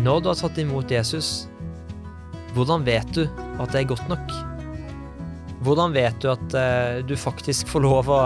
Når 0.00 0.22
du 0.22 0.30
har 0.30 0.38
tatt 0.40 0.56
imot 0.56 0.88
Jesus, 0.88 1.44
hvordan 2.56 2.80
vet 2.86 3.10
du 3.12 3.26
at 3.60 3.74
det 3.74 3.82
er 3.82 3.90
godt 3.90 4.06
nok? 4.08 4.30
Hvordan 5.66 5.92
vet 5.92 6.16
du 6.24 6.30
at 6.32 6.56
eh, 6.56 7.02
du 7.04 7.12
faktisk 7.20 7.68
får 7.68 7.84
lov 7.84 8.08
å 8.08 8.22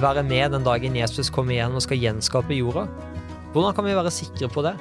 være 0.00 0.24
med 0.24 0.56
den 0.56 0.64
dagen 0.64 0.96
Jesus 0.96 1.28
kommer 1.28 1.52
igjen 1.52 1.76
og 1.76 1.84
skal 1.84 2.00
gjenskape 2.00 2.56
jorda? 2.56 2.86
Hvordan 3.52 3.76
kan 3.76 3.86
vi 3.86 3.98
være 3.98 4.14
sikre 4.14 4.48
på 4.48 4.64
det? 4.64 4.72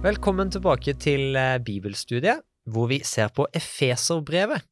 Velkommen 0.00 0.48
tilbake 0.56 0.96
til 0.96 1.36
eh, 1.36 1.60
bibelstudiet, 1.60 2.40
hvor 2.72 2.88
vi 2.88 3.02
ser 3.04 3.28
på 3.36 3.50
Efeserbrevet. 3.52 4.64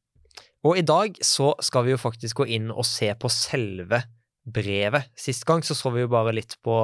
Og 0.65 0.81
i 0.81 0.87
dag 0.89 1.21
så 1.21 1.53
skal 1.61 1.85
vi 1.85 1.93
jo 1.93 2.01
faktisk 2.01 2.41
gå 2.41 2.49
inn 2.57 2.73
og 2.73 2.89
se 2.89 3.13
på 3.13 3.29
selve 3.29 4.01
brevet. 4.41 5.13
Sist 5.13 5.45
gang 5.45 5.61
så 5.61 5.77
så 5.77 5.93
vi 5.93 6.01
jo 6.01 6.09
bare 6.17 6.33
litt 6.33 6.57
på 6.65 6.81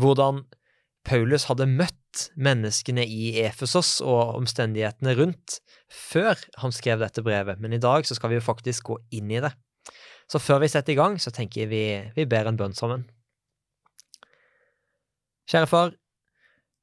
hvordan 0.00 0.46
Paulus 1.06 1.46
hadde 1.46 1.68
møtt 1.70 2.26
menneskene 2.34 3.04
i 3.06 3.36
Efesos 3.44 4.00
og 4.02 4.34
omstendighetene 4.40 5.14
rundt 5.18 5.60
før 5.92 6.40
han 6.62 6.74
skrev 6.74 7.02
dette 7.02 7.22
brevet, 7.22 7.60
men 7.62 7.76
i 7.76 7.82
dag 7.82 8.06
så 8.08 8.16
skal 8.18 8.32
vi 8.32 8.40
jo 8.40 8.46
faktisk 8.46 8.90
gå 8.90 8.98
inn 9.14 9.30
i 9.30 9.42
det. 9.44 9.52
Så 10.26 10.40
før 10.42 10.64
vi 10.64 10.70
setter 10.72 10.96
i 10.96 10.98
gang, 10.98 11.20
så 11.22 11.30
tenker 11.30 11.62
jeg 11.62 11.70
vi, 11.70 11.84
vi 12.16 12.26
ber 12.26 12.50
en 12.50 12.58
bønn 12.58 12.74
sammen. 12.74 13.04
Kjære 15.46 15.70
far, 15.70 15.94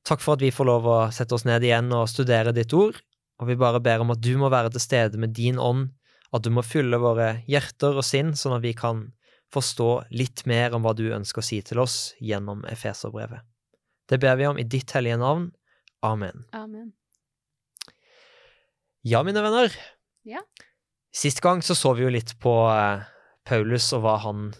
takk 0.07 0.23
for 0.23 0.37
at 0.37 0.45
vi 0.45 0.53
får 0.55 0.69
lov 0.71 0.87
å 0.87 0.99
sette 1.11 1.35
oss 1.35 1.43
ned 1.47 1.65
igjen 1.67 1.91
og 1.91 2.07
studere 2.07 2.55
ditt 2.55 2.71
ord, 2.77 2.95
og 3.41 3.49
vi 3.49 3.59
bare 3.59 3.83
ber 3.83 4.05
om 4.05 4.13
at 4.15 4.23
du 4.23 4.31
må 4.39 4.47
være 4.53 4.71
til 4.71 4.85
stede 4.85 5.19
med 5.19 5.35
din 5.35 5.59
ånd, 5.59 5.89
at 6.31 6.45
du 6.45 6.53
må 6.53 6.63
fylle 6.63 6.97
våre 7.01 7.41
hjerter 7.51 7.99
og 7.99 8.07
sinn, 8.07 8.31
sånn 8.39 8.55
at 8.55 8.63
vi 8.63 8.71
kan 8.77 9.09
forstå 9.53 9.89
litt 10.15 10.47
mer 10.49 10.73
om 10.73 10.85
hva 10.85 10.95
du 10.97 11.09
ønsker 11.11 11.43
å 11.43 11.45
si 11.45 11.59
til 11.65 11.83
oss 11.83 12.13
gjennom 12.23 12.63
Efeserbrevet. 12.71 13.43
Det 14.09 14.19
ber 14.19 14.35
vi 14.39 14.47
om 14.49 14.59
i 14.59 14.67
ditt 14.67 14.91
hellige 14.95 15.17
navn. 15.21 15.51
Amen. 16.03 16.45
Amen. 16.51 16.91
Ja, 19.03 19.23
mine 19.23 19.41
venner. 19.43 19.71
Ja. 20.23 20.43
Sist 21.15 21.41
gang 21.43 21.61
så 21.63 21.75
så 21.75 21.93
vi 21.95 22.05
jo 22.05 22.11
litt 22.11 22.33
på 22.43 22.51
uh, 22.71 23.03
Paulus 23.47 23.89
og 23.95 24.05
hva 24.05 24.17
han 24.23 24.53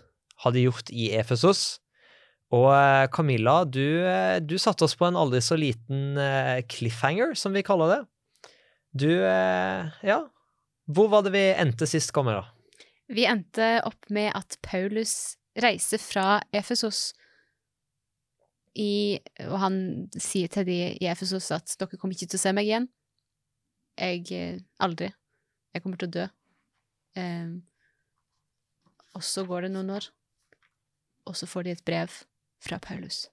hadde 0.44 0.66
gjort 0.66 0.92
i 0.92 1.10
Efesos. 1.16 1.80
Og 2.54 2.68
uh, 2.70 3.08
Camilla, 3.12 3.64
du, 3.66 4.04
uh, 4.04 4.40
du 4.44 4.58
satte 4.62 4.84
oss 4.88 4.96
på 5.00 5.08
en 5.08 5.20
aldri 5.20 5.42
så 5.44 5.58
liten 5.60 6.20
cliffhanger, 6.70 7.34
som 7.40 7.56
vi 7.56 7.64
kaller 7.66 7.96
det. 7.96 8.02
Du, 8.94 9.10
ja 9.10 10.20
Hvor 10.86 11.08
var 11.10 11.24
det 11.26 11.32
vi 11.34 11.48
endte 11.58 11.88
sist, 11.90 12.12
Camilla? 12.14 12.44
Vi 13.10 13.26
endte 13.26 13.80
opp 13.88 14.06
med 14.14 14.30
at 14.38 14.60
Paulus 14.62 15.34
reiser 15.58 15.98
fra 15.98 16.44
Efesos, 16.54 17.16
i, 18.80 19.20
og 19.46 19.58
han 19.62 19.76
sier 20.18 20.50
til 20.52 20.66
de 20.68 20.78
i 20.98 21.10
Efesos 21.10 21.52
at 21.54 21.76
dere 21.80 22.00
kommer 22.00 22.16
ikke 22.18 22.32
til 22.32 22.40
å 22.40 22.44
se 22.44 22.54
meg 22.56 22.70
igjen. 22.70 22.88
Jeg 24.00 24.26
eh, 24.34 24.64
Aldri. 24.82 25.12
Jeg 25.74 25.84
kommer 25.84 26.02
til 26.02 26.10
å 26.10 26.16
dø. 26.16 26.26
Um, 27.18 27.54
og 29.14 29.26
så 29.26 29.44
går 29.46 29.68
det 29.68 29.74
noen 29.76 29.92
år, 29.94 30.08
og 31.30 31.38
så 31.38 31.50
får 31.50 31.66
de 31.66 31.74
et 31.76 31.86
brev 31.86 32.14
fra 32.64 32.80
Paulus. 32.82 33.28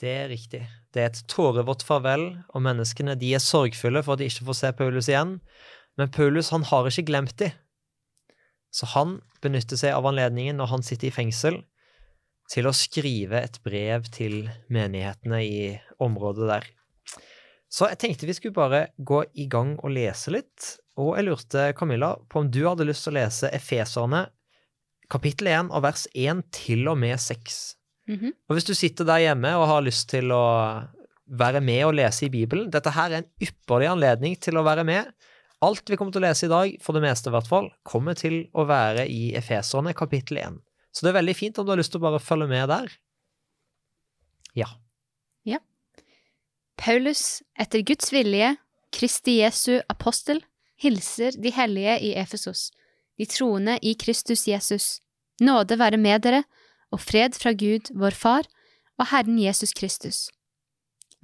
Det 0.00 0.10
er 0.10 0.30
riktig. 0.32 0.62
Det 0.92 1.02
er 1.02 1.10
et 1.12 1.20
tårevått 1.30 1.84
farvel, 1.86 2.26
og 2.48 2.64
menneskene 2.64 3.16
de 3.20 3.34
er 3.36 3.42
sorgfulle 3.44 4.02
for 4.04 4.16
at 4.16 4.22
de 4.22 4.28
ikke 4.30 4.48
får 4.48 4.58
se 4.58 4.72
Paulus 4.76 5.08
igjen. 5.08 5.38
Men 6.00 6.10
Paulus 6.12 6.50
han 6.52 6.64
har 6.66 6.88
ikke 6.88 7.06
glemt 7.12 7.36
dem. 7.40 7.54
Så 8.74 8.88
han 8.90 9.20
benytter 9.44 9.78
seg 9.78 9.94
av 9.94 10.08
anledningen 10.08 10.58
når 10.58 10.72
han 10.72 10.82
sitter 10.82 11.08
i 11.08 11.14
fengsel, 11.14 11.60
til 12.50 12.68
å 12.68 12.74
skrive 12.76 13.40
et 13.40 13.60
brev 13.64 14.08
til 14.12 14.48
menighetene 14.72 15.40
i 15.44 15.60
området 16.02 16.48
der. 16.50 16.66
Så 17.74 17.88
jeg 17.90 17.98
tenkte 18.02 18.28
vi 18.28 18.36
skulle 18.36 18.54
bare 18.54 18.86
gå 18.98 19.24
i 19.40 19.48
gang 19.50 19.74
og 19.80 19.94
lese 19.96 20.30
litt. 20.34 20.74
Og 21.00 21.16
jeg 21.18 21.26
lurte, 21.26 21.72
Camilla, 21.74 22.12
på 22.30 22.44
om 22.44 22.50
du 22.52 22.62
hadde 22.68 22.86
lyst 22.86 23.06
til 23.06 23.16
å 23.16 23.18
lese 23.18 23.50
Efeserne 23.56 24.28
kapittel 25.10 25.50
1 25.50 25.72
og 25.74 25.82
vers 25.84 26.06
1 26.14 26.44
til 26.54 26.86
og 26.90 27.00
med 27.00 27.18
6. 27.20 27.62
Mhm. 28.08 28.32
Og 28.48 28.56
hvis 28.56 28.68
du 28.68 28.74
sitter 28.74 29.08
der 29.08 29.24
hjemme 29.24 29.54
og 29.56 29.68
har 29.68 29.84
lyst 29.84 30.10
til 30.12 30.30
å 30.32 30.44
være 31.26 31.60
med 31.64 31.86
og 31.86 31.94
lese 31.96 32.26
i 32.26 32.32
Bibelen, 32.32 32.70
dette 32.70 32.92
her 32.92 33.10
er 33.10 33.22
en 33.22 33.30
ypperlig 33.42 33.88
anledning 33.90 34.36
til 34.36 34.60
å 34.60 34.64
være 34.64 34.84
med. 34.84 35.08
Alt 35.64 35.88
vi 35.88 35.96
kommer 35.96 36.12
til 36.12 36.20
å 36.20 36.28
lese 36.28 36.46
i 36.46 36.52
dag, 36.52 36.76
for 36.84 36.92
det 36.92 37.02
meste 37.02 37.30
i 37.30 37.34
hvert 37.34 37.48
fall, 37.48 37.70
kommer 37.82 38.14
til 38.14 38.44
å 38.52 38.66
være 38.68 39.06
i 39.08 39.32
Efeserne 39.38 39.94
kapittel 39.96 40.42
1. 40.42 40.60
Så 40.94 41.04
det 41.04 41.10
er 41.10 41.18
veldig 41.18 41.34
fint 41.36 41.58
om 41.58 41.66
du 41.66 41.72
har 41.74 41.80
lyst 41.80 41.92
til 41.94 42.02
å 42.02 42.06
bare 42.06 42.22
følge 42.22 42.46
med 42.50 42.68
der. 42.70 42.92
Ja. 44.54 44.68
Ja. 45.42 45.58
Paulus, 46.78 47.42
etter 47.58 47.82
Guds 47.86 48.12
vilje, 48.14 48.54
Kristi 48.94 49.40
Jesu 49.40 49.80
apostel, 49.90 50.44
hilser 50.78 51.34
de 51.40 51.50
hellige 51.54 51.98
i 52.10 52.12
Efesos, 52.18 52.68
de 53.18 53.26
troende 53.26 53.78
i 53.82 53.94
Kristus 53.98 54.46
Jesus. 54.46 55.00
Nåde 55.42 55.78
være 55.80 55.98
med 55.98 56.22
dere, 56.22 56.44
og 56.94 57.02
fred 57.02 57.34
fra 57.34 57.50
Gud, 57.58 57.90
vår 57.98 58.14
Far, 58.14 58.46
og 58.98 59.10
Herren 59.10 59.40
Jesus 59.42 59.74
Kristus. 59.74 60.28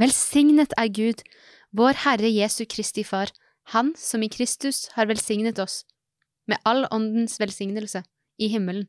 Velsignet 0.02 0.74
er 0.78 0.90
Gud, 0.90 1.22
vår 1.70 2.02
Herre 2.02 2.30
Jesu 2.30 2.64
Kristi 2.66 3.04
Far, 3.06 3.30
Han 3.70 3.92
som 3.94 4.22
i 4.22 4.28
Kristus 4.28 4.88
har 4.96 5.06
velsignet 5.06 5.60
oss, 5.62 5.84
med 6.48 6.58
all 6.66 6.88
åndens 6.90 7.38
velsignelse, 7.38 8.02
i 8.38 8.48
himmelen. 8.48 8.88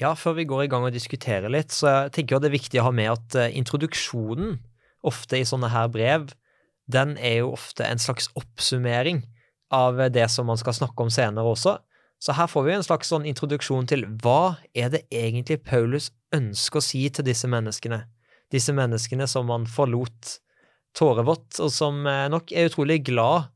Ja, 0.00 0.14
før 0.18 0.40
vi 0.40 0.46
går 0.50 0.64
i 0.64 0.70
gang 0.70 0.86
og 0.86 0.94
diskuterer 0.94 1.52
litt, 1.52 1.70
så 1.70 2.08
tenker 2.10 2.36
jeg 2.36 2.42
det 2.42 2.50
er 2.50 2.56
viktig 2.56 2.80
å 2.82 2.88
ha 2.88 2.94
med 2.94 3.12
at 3.12 3.36
eh, 3.38 3.52
introduksjonen 3.58 4.56
ofte 5.06 5.38
i 5.38 5.46
sånne 5.46 5.70
her 5.70 5.90
brev, 5.92 6.32
den 6.90 7.14
er 7.16 7.44
jo 7.44 7.52
ofte 7.54 7.86
en 7.86 8.00
slags 8.02 8.26
oppsummering 8.36 9.22
av 9.72 10.00
det 10.12 10.26
som 10.32 10.48
man 10.50 10.58
skal 10.60 10.76
snakke 10.76 11.06
om 11.06 11.12
senere 11.12 11.54
også. 11.54 11.78
Så 12.20 12.34
her 12.36 12.48
får 12.48 12.64
vi 12.66 12.74
en 12.74 12.86
slags 12.86 13.10
sånn 13.12 13.26
introduksjon 13.28 13.88
til 13.90 14.06
hva 14.22 14.56
er 14.76 14.90
det 14.92 15.04
egentlig 15.12 15.60
Paulus 15.64 16.10
ønsker 16.34 16.80
å 16.80 16.84
si 16.84 17.02
til 17.12 17.26
disse 17.26 17.48
menneskene? 17.50 18.04
Disse 18.52 18.74
menneskene 18.76 19.26
som 19.30 19.50
han 19.52 19.66
forlot 19.68 20.38
tårevått, 20.96 21.58
og 21.60 21.72
som 21.74 22.04
eh, 22.06 22.26
nok 22.32 22.52
er 22.54 22.70
utrolig 22.70 23.00
glad 23.06 23.50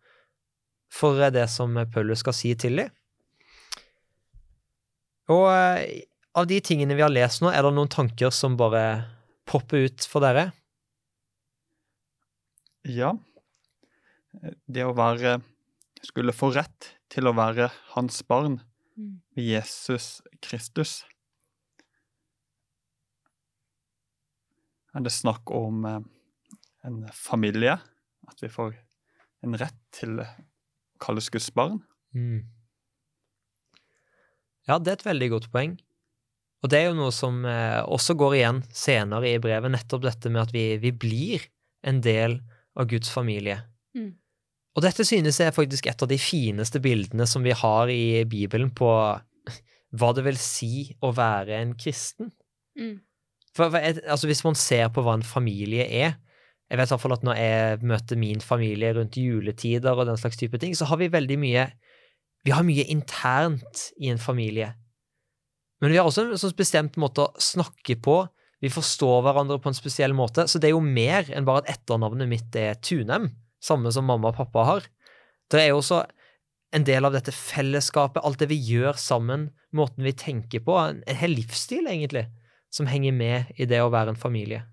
for 0.93 1.21
eh, 1.23 1.33
det 1.35 1.47
som 1.53 1.77
Paulus 1.93 2.25
skal 2.25 2.37
si 2.37 2.55
til 2.59 2.83
dem. 2.83 2.95
Og 5.33 5.47
eh, 5.53 6.07
av 6.35 6.47
de 6.51 6.61
tingene 6.61 6.95
vi 6.97 7.03
har 7.05 7.13
lest 7.13 7.43
nå, 7.43 7.51
er 7.53 7.63
det 7.65 7.73
noen 7.75 7.91
tanker 7.91 8.31
som 8.35 8.57
bare 8.59 8.83
popper 9.49 9.89
ut 9.89 10.05
for 10.09 10.25
dere? 10.25 10.51
Ja. 12.89 13.15
Det 14.69 14.85
å 14.87 14.95
være 14.97 15.39
Skulle 16.07 16.31
få 16.33 16.53
rett 16.55 16.93
til 17.11 17.27
å 17.27 17.35
være 17.35 17.71
hans 17.97 18.21
barn 18.23 18.61
Mm. 18.99 19.21
ved 19.37 19.45
Jesus 19.45 20.21
Kristus. 20.43 21.05
Er 24.95 25.05
det 25.05 25.13
snakk 25.15 25.51
om 25.55 25.85
eh, 25.87 26.01
en 26.87 27.05
familie? 27.15 27.77
At 28.29 28.43
vi 28.43 28.51
får 28.51 28.75
en 29.47 29.55
rett 29.61 29.79
til 29.95 30.19
å 30.19 30.27
kalles 30.99 31.31
Guds 31.31 31.51
barn? 31.55 31.79
Mm. 32.11 32.43
Ja, 34.67 34.79
det 34.79 34.91
er 34.91 34.99
et 34.99 35.07
veldig 35.07 35.31
godt 35.37 35.51
poeng. 35.55 35.77
Og 36.63 36.71
det 36.73 36.81
er 36.81 36.89
jo 36.89 36.99
noe 36.99 37.15
som 37.15 37.45
eh, 37.47 37.81
også 37.87 38.17
går 38.19 38.39
igjen 38.41 38.63
senere 38.75 39.31
i 39.31 39.41
brevet, 39.43 39.71
nettopp 39.71 40.07
dette 40.09 40.33
med 40.33 40.43
at 40.47 40.55
vi, 40.55 40.65
vi 40.83 40.91
blir 40.91 41.45
en 41.87 42.01
del 42.03 42.41
av 42.79 42.89
Guds 42.91 43.11
familie. 43.15 43.61
Mm. 43.95 44.17
Og 44.79 44.85
dette 44.85 45.07
synes 45.07 45.39
jeg 45.39 45.51
er 45.51 45.55
faktisk 45.55 45.89
et 45.91 46.03
av 46.03 46.11
de 46.11 46.19
fineste 46.21 46.81
bildene 46.83 47.27
som 47.31 47.47
vi 47.47 47.55
har 47.55 47.91
i 47.91 48.25
Bibelen 48.31 48.73
på 48.75 48.91
hva 49.99 50.11
det 50.15 50.27
vil 50.27 50.41
si 50.43 50.89
å 51.03 51.13
være 51.15 51.61
en 51.63 51.77
kristen. 51.79 52.33
Mm. 52.79 52.99
For, 53.55 53.71
for 53.71 53.79
altså 53.83 54.29
Hvis 54.31 54.45
man 54.47 54.59
ser 54.59 54.91
på 54.95 55.03
hva 55.03 55.17
en 55.19 55.25
familie 55.27 55.83
er 55.83 56.13
Jeg 56.69 56.77
vet 56.79 56.85
i 56.87 56.93
hvert 56.93 57.01
fall 57.03 57.15
at 57.17 57.25
når 57.27 57.39
jeg 57.41 57.79
møter 57.91 58.21
min 58.21 58.43
familie 58.45 58.93
rundt 58.95 59.17
juletider 59.19 59.99
og 59.99 60.07
den 60.07 60.21
slags 60.21 60.39
type 60.39 60.61
ting, 60.63 60.77
så 60.77 60.87
har 60.87 61.01
vi 61.01 61.09
veldig 61.11 61.39
mye 61.43 61.65
Vi 62.47 62.55
har 62.55 62.67
mye 62.67 62.85
internt 62.87 63.89
i 63.99 64.13
en 64.13 64.21
familie. 64.23 64.75
Men 65.81 65.93
vi 65.93 65.99
har 65.99 66.09
også 66.09 66.27
en 66.27 66.41
sånn 66.41 66.57
bestemt 66.59 66.99
måte 67.01 67.27
å 67.27 67.43
snakke 67.43 67.99
på, 68.03 68.25
Vi 68.59 68.73
forstår 68.75 69.21
hverandre 69.23 69.61
på 69.63 69.71
en 69.71 69.77
spesiell 69.77 70.11
måte. 70.19 70.49
Så 70.51 70.59
det 70.59 70.67
er 70.67 70.73
jo 70.73 70.83
mer 70.83 71.29
enn 71.31 71.45
bare 71.47 71.61
at 71.63 71.69
etternavnet 71.77 72.27
mitt 72.27 72.57
er 72.59 72.75
Tunem, 72.83 73.29
samme 73.63 73.93
som 73.95 74.09
mamma 74.11 74.33
og 74.33 74.35
pappa 74.41 74.65
har. 74.67 74.89
Det 75.47 75.61
er 75.63 75.69
jo 75.69 75.77
også 75.79 76.01
en 76.75 76.85
del 76.85 77.07
av 77.07 77.15
dette 77.15 77.31
fellesskapet, 77.31 78.19
alt 78.19 78.43
det 78.43 78.51
vi 78.51 78.59
gjør 78.59 78.99
sammen, 78.99 79.53
måten 79.71 80.03
vi 80.03 80.11
tenker 80.11 80.65
på, 80.67 80.75
en, 80.75 81.05
hel 81.07 81.37
livsstil, 81.39 81.87
egentlig, 81.87 82.27
som 82.75 82.91
henger 82.91 83.15
med 83.15 83.55
i 83.57 83.69
det 83.69 83.79
å 83.79 83.93
være 83.95 84.17
en 84.17 84.21
familie. 84.21 84.65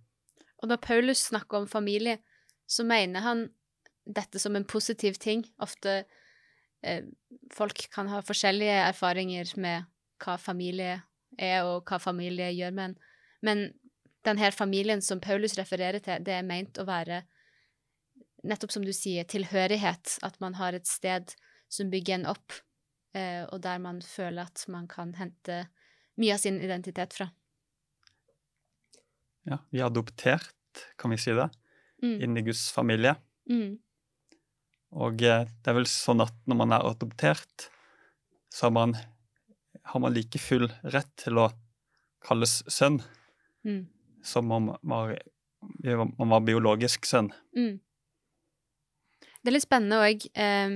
Og 0.64 0.72
når 0.72 0.82
Paulus 0.84 1.28
snakker 1.30 1.62
om 1.62 1.70
familie, 1.70 2.18
så 2.66 2.84
mener 2.88 3.22
han 3.22 3.48
dette 4.06 4.42
som 4.42 4.58
en 4.58 4.66
positiv 4.68 5.20
ting. 5.22 5.46
Ofte 5.62 6.04
eh, 6.82 7.06
folk 7.54 7.86
kan 7.94 8.10
ha 8.12 8.22
forskjellige 8.26 8.82
erfaringer 8.90 9.54
med 9.62 9.86
hva 10.24 10.38
familie 10.42 11.02
er, 11.38 11.64
og 11.64 11.86
hva 11.90 12.00
familie 12.00 12.52
gjør 12.56 12.76
med 12.76 12.90
en. 12.90 12.98
Men 13.46 13.64
denne 14.26 14.52
familien 14.52 15.02
som 15.06 15.22
Paulus 15.22 15.58
refererer 15.60 16.02
til, 16.04 16.24
det 16.26 16.34
er 16.34 16.48
meint 16.48 16.80
å 16.82 16.88
være 16.88 17.24
nettopp 18.46 18.74
som 18.74 18.86
du 18.86 18.94
sier, 18.94 19.26
tilhørighet. 19.30 20.20
At 20.26 20.40
man 20.42 20.58
har 20.60 20.78
et 20.78 20.88
sted 20.90 21.34
som 21.70 21.90
bygger 21.92 22.20
en 22.20 22.30
opp, 22.34 22.60
eh, 23.18 23.44
og 23.50 23.62
der 23.66 23.82
man 23.82 24.02
føler 24.06 24.46
at 24.46 24.66
man 24.72 24.88
kan 24.88 25.16
hente 25.20 25.66
mye 26.22 26.36
av 26.38 26.42
sin 26.42 26.62
identitet 26.62 27.14
fra. 27.14 27.30
Ja, 29.46 29.60
vi 29.70 29.82
er 29.82 29.90
adoptert, 29.90 30.56
kan 30.98 31.14
vi 31.14 31.22
si 31.22 31.34
det, 31.36 31.50
Mm. 32.04 32.22
inn 32.22 32.38
i 32.38 32.42
Guds 32.42 32.72
familie. 32.72 33.16
Mm. 33.50 33.78
Og 34.92 35.22
eh, 35.24 35.46
det 35.48 35.72
er 35.72 35.78
vel 35.78 35.88
sånn 35.88 36.22
at 36.22 36.36
når 36.46 36.58
man 36.60 36.74
er 36.76 36.84
adoptert, 36.84 37.70
så 38.52 38.68
har 38.68 38.74
man, 38.76 38.96
har 39.86 40.02
man 40.02 40.14
like 40.14 40.40
full 40.42 40.68
rett 40.84 41.12
til 41.22 41.40
å 41.42 41.50
kalles 42.26 42.64
sønn 42.72 43.02
Mm. 43.66 43.88
som 44.22 44.52
om 44.52 44.66
man 44.84 45.16
var, 45.82 46.12
man 46.18 46.30
var 46.30 46.42
biologisk 46.46 47.06
sønn. 47.06 47.32
Mm. 47.58 47.80
Det 49.42 49.50
er 49.50 49.56
litt 49.56 49.66
spennende 49.66 50.02
òg, 50.06 50.26
eh, 50.38 50.76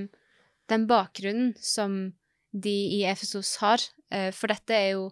den 0.70 0.86
bakgrunnen 0.90 1.54
som 1.58 2.12
de 2.50 2.74
i 2.98 3.04
Efesos 3.06 3.56
har. 3.62 3.78
Eh, 4.10 4.30
for 4.34 4.50
dette 4.50 4.74
er 4.74 4.92
jo 4.96 5.10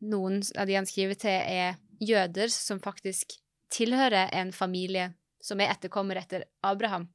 Noen 0.00 0.42
av 0.60 0.66
de 0.68 0.74
han 0.76 0.84
skriver 0.84 1.16
til, 1.16 1.30
er 1.30 1.78
jøder 2.04 2.50
som 2.52 2.78
faktisk 2.78 3.38
tilhører 3.72 4.28
en 4.36 4.52
familie 4.52 5.14
som 5.40 5.60
er 5.60 5.72
etterkommer 5.72 6.18
etter 6.20 6.44
Abraham, 6.62 7.08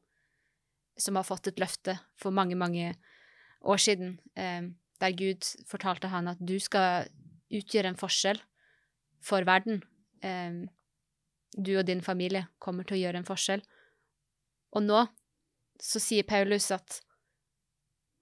som 0.97 1.15
har 1.15 1.27
fått 1.27 1.51
et 1.51 1.61
løfte 1.61 1.99
for 2.17 2.33
mange, 2.33 2.57
mange 2.57 2.95
år 3.61 3.77
siden, 3.77 4.15
eh, 4.35 4.71
der 5.01 5.15
Gud 5.17 5.47
fortalte 5.67 6.11
han 6.11 6.29
at 6.31 6.39
du 6.39 6.57
skal 6.61 7.09
utgjøre 7.51 7.91
en 7.91 7.99
forskjell 7.99 8.39
for 9.21 9.45
verden. 9.47 9.81
Um, 10.23 10.67
du 11.57 11.73
og 11.77 11.87
din 11.87 12.03
familie 12.05 12.45
kommer 12.59 12.87
til 12.87 12.99
å 12.99 13.01
gjøre 13.01 13.21
en 13.21 13.27
forskjell. 13.27 13.63
Og 14.77 14.85
nå 14.85 15.05
så 15.81 15.99
sier 15.99 16.27
Paulus 16.27 16.69
at 16.71 17.01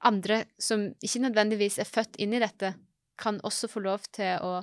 andre 0.08 0.46
som 0.62 0.88
ikke 1.04 1.26
nødvendigvis 1.26 1.78
er 1.84 1.90
født 1.90 2.16
inn 2.24 2.34
i 2.34 2.42
dette, 2.42 2.74
kan 3.20 3.42
også 3.44 3.68
få 3.68 3.84
lov 3.84 4.06
til 4.16 4.40
å 4.40 4.62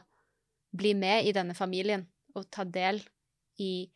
bli 0.77 0.95
med 0.97 1.29
i 1.29 1.35
denne 1.37 1.55
familien 1.55 2.07
og 2.37 2.49
ta 2.53 2.65
del 2.65 3.03
i 3.61 3.89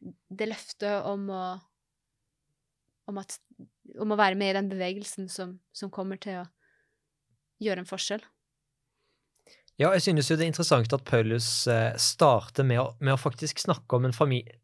det 0.00 0.48
løftet 0.48 1.04
om 1.08 1.28
å 1.28 1.44
om, 3.10 3.18
at, 3.18 3.36
om 3.98 4.14
å 4.14 4.18
være 4.18 4.38
med 4.38 4.52
i 4.52 4.56
den 4.56 4.70
bevegelsen 4.70 5.28
som, 5.28 5.56
som 5.74 5.90
kommer 5.92 6.20
til 6.22 6.44
å 6.44 6.46
gjøre 7.60 7.84
en 7.84 7.88
forskjell. 7.88 8.22
Ja, 9.80 9.92
jeg 9.96 10.04
synes 10.04 10.28
jo 10.28 10.36
det 10.36 10.44
er 10.44 10.52
interessant 10.52 10.92
at 10.92 11.06
Paulus 11.08 11.66
eh, 11.70 11.94
starter 11.96 12.66
med 12.68 12.82
å, 12.82 12.90
med 13.00 13.14
å 13.14 13.20
faktisk 13.20 13.62
snakke 13.62 13.96
om 13.96 14.08
en 14.08 14.16
familie 14.16 14.58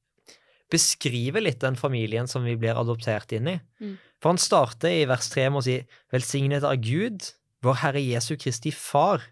Beskrive 0.67 1.39
litt 1.39 1.61
den 1.63 1.77
familien 1.79 2.27
som 2.27 2.43
vi 2.43 2.57
blir 2.59 2.75
adoptert 2.75 3.31
inn 3.37 3.47
i. 3.53 3.53
Mm. 3.79 3.93
For 4.19 4.33
han 4.33 4.41
starter 4.43 4.91
i 4.91 5.05
vers 5.07 5.29
3 5.31 5.45
med 5.53 5.61
å 5.61 5.63
si 5.63 5.77
Velsignet 6.11 6.67
av 6.67 6.81
Gud, 6.83 7.23
vår 7.63 7.79
Herre 7.85 8.03
Jesu 8.03 8.33
Kristi 8.35 8.73
Far, 8.75 9.23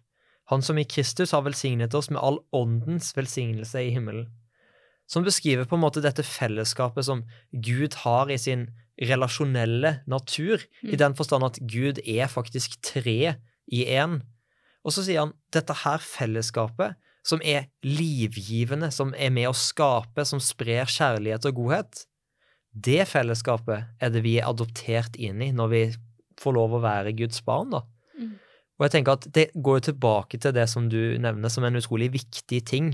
Han 0.52 0.62
som 0.62 0.76
i 0.78 0.84
Kristus 0.84 1.32
har 1.32 1.40
velsignet 1.42 1.94
oss 1.96 2.10
med 2.12 2.20
all 2.20 2.36
åndens 2.52 3.14
velsignelse 3.16 3.80
i 3.80 3.94
himmelen. 3.94 4.26
Som 5.08 5.24
beskriver 5.24 5.64
på 5.64 5.78
en 5.78 5.82
måte 5.82 6.02
dette 6.04 6.22
fellesskapet 6.22 7.06
som 7.06 7.22
Gud 7.50 7.96
har 8.04 8.28
i 8.28 8.36
sin 8.36 8.66
relasjonelle 9.00 10.02
natur, 10.06 10.60
i 10.82 10.92
Mm. 10.92 10.98
den 10.98 11.14
forstand 11.14 11.44
at 11.44 11.58
Gud 11.66 11.98
er 12.06 12.28
faktisk 12.28 12.76
tre 12.82 13.36
i 13.72 13.84
én. 13.96 14.20
Og 14.84 14.94
så 14.94 15.04
sier 15.04 15.24
han 15.24 15.34
dette 15.54 15.76
her 15.84 16.02
fellesskapet, 16.02 16.98
som 17.24 17.40
er 17.40 17.70
livgivende, 17.86 18.90
som 18.92 19.14
er 19.16 19.30
med 19.32 19.48
å 19.48 19.56
skape, 19.56 20.26
som 20.28 20.42
sprer 20.42 20.90
kjærlighet 20.90 21.46
og 21.48 21.62
godhet, 21.62 22.02
det 22.74 23.04
fellesskapet 23.06 24.02
er 24.02 24.10
det 24.12 24.24
vi 24.24 24.36
er 24.40 24.50
adoptert 24.50 25.14
inn 25.16 25.42
i 25.44 25.52
når 25.54 25.70
vi 25.70 25.82
får 26.42 26.56
lov 26.56 26.74
å 26.74 26.82
være 26.82 27.14
Guds 27.16 27.38
barn, 27.46 27.70
da. 27.70 27.84
Mm. 28.18 28.34
Og 28.74 28.86
jeg 28.86 28.94
tenker 28.96 29.14
at 29.14 29.28
det 29.36 29.44
går 29.54 29.78
jo 29.78 29.84
tilbake 29.88 30.40
til 30.42 30.54
det 30.56 30.66
som 30.70 30.88
du 30.90 31.14
nevner 31.22 31.52
som 31.52 31.64
en 31.66 31.78
utrolig 31.78 32.10
viktig 32.16 32.60
ting, 32.66 32.90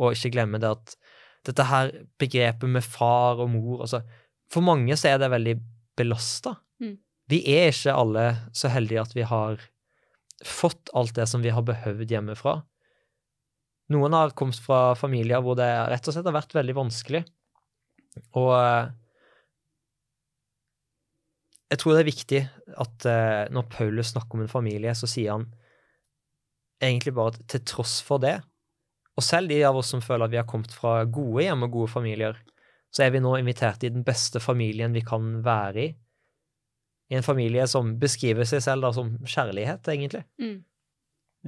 og 0.00 0.16
ikke 0.16 0.32
glemme 0.32 0.60
det 0.62 0.70
at 0.72 0.94
dette 1.46 1.66
her 1.68 1.92
begrepet 2.20 2.72
med 2.72 2.84
far 2.84 3.40
og 3.42 3.50
mor 3.52 3.84
altså, 3.84 4.02
For 4.52 4.64
mange 4.64 4.96
så 4.96 5.10
er 5.10 5.18
det 5.20 5.28
veldig 5.30 5.54
belasta. 5.98 6.54
Mm. 6.80 6.96
Vi 7.28 7.42
er 7.52 7.68
ikke 7.68 7.94
alle 8.00 8.24
så 8.56 8.70
heldige 8.72 9.02
at 9.02 9.12
vi 9.16 9.26
har 9.28 9.60
fått 10.44 10.90
alt 10.94 11.14
det 11.16 11.26
som 11.30 11.42
vi 11.42 11.52
har 11.54 11.64
behøvd 11.66 12.10
hjemmefra. 12.14 12.60
Noen 13.94 14.14
har 14.14 14.34
kommet 14.36 14.58
fra 14.60 14.94
familier 14.98 15.42
hvor 15.44 15.56
det 15.58 15.66
rett 15.66 16.08
og 16.08 16.14
slett 16.14 16.28
har 16.28 16.36
vært 16.36 16.54
veldig 16.56 16.76
vanskelig. 16.76 17.22
Og 18.36 18.52
eh, 18.58 18.90
jeg 21.72 21.80
tror 21.80 21.94
det 21.94 22.02
er 22.02 22.10
viktig 22.10 22.42
at 22.84 23.08
eh, 23.08 23.44
når 23.54 23.70
Paulus 23.72 24.12
snakker 24.14 24.38
om 24.38 24.44
en 24.44 24.52
familie, 24.52 24.94
så 24.96 25.08
sier 25.10 25.34
han 25.36 25.48
egentlig 26.84 27.14
bare 27.16 27.34
at 27.34 27.42
til 27.50 27.64
tross 27.66 27.98
for 28.04 28.22
det, 28.22 28.36
og 29.18 29.24
selv 29.26 29.50
de 29.50 29.58
av 29.66 29.76
oss 29.76 29.90
som 29.90 30.02
føler 30.04 30.28
at 30.28 30.32
vi 30.32 30.38
har 30.38 30.46
kommet 30.46 30.70
fra 30.70 31.00
gode 31.10 31.42
hjem 31.42 31.64
og 31.66 31.72
gode 31.74 31.90
familier, 31.90 32.36
så 32.94 33.04
er 33.04 33.10
vi 33.12 33.22
nå 33.22 33.34
invitert 33.36 33.82
i 33.84 33.90
den 33.90 34.04
beste 34.06 34.40
familien 34.40 34.94
vi 34.94 35.02
kan 35.04 35.40
være 35.44 35.82
i. 35.82 35.88
I 37.08 37.16
en 37.18 37.24
familie 37.24 37.64
som 37.70 37.94
beskriver 38.00 38.48
seg 38.48 38.60
selv 38.64 38.84
da 38.84 38.92
som 38.92 39.14
kjærlighet, 39.24 39.86
egentlig. 39.88 40.24
Mm. 40.40 40.58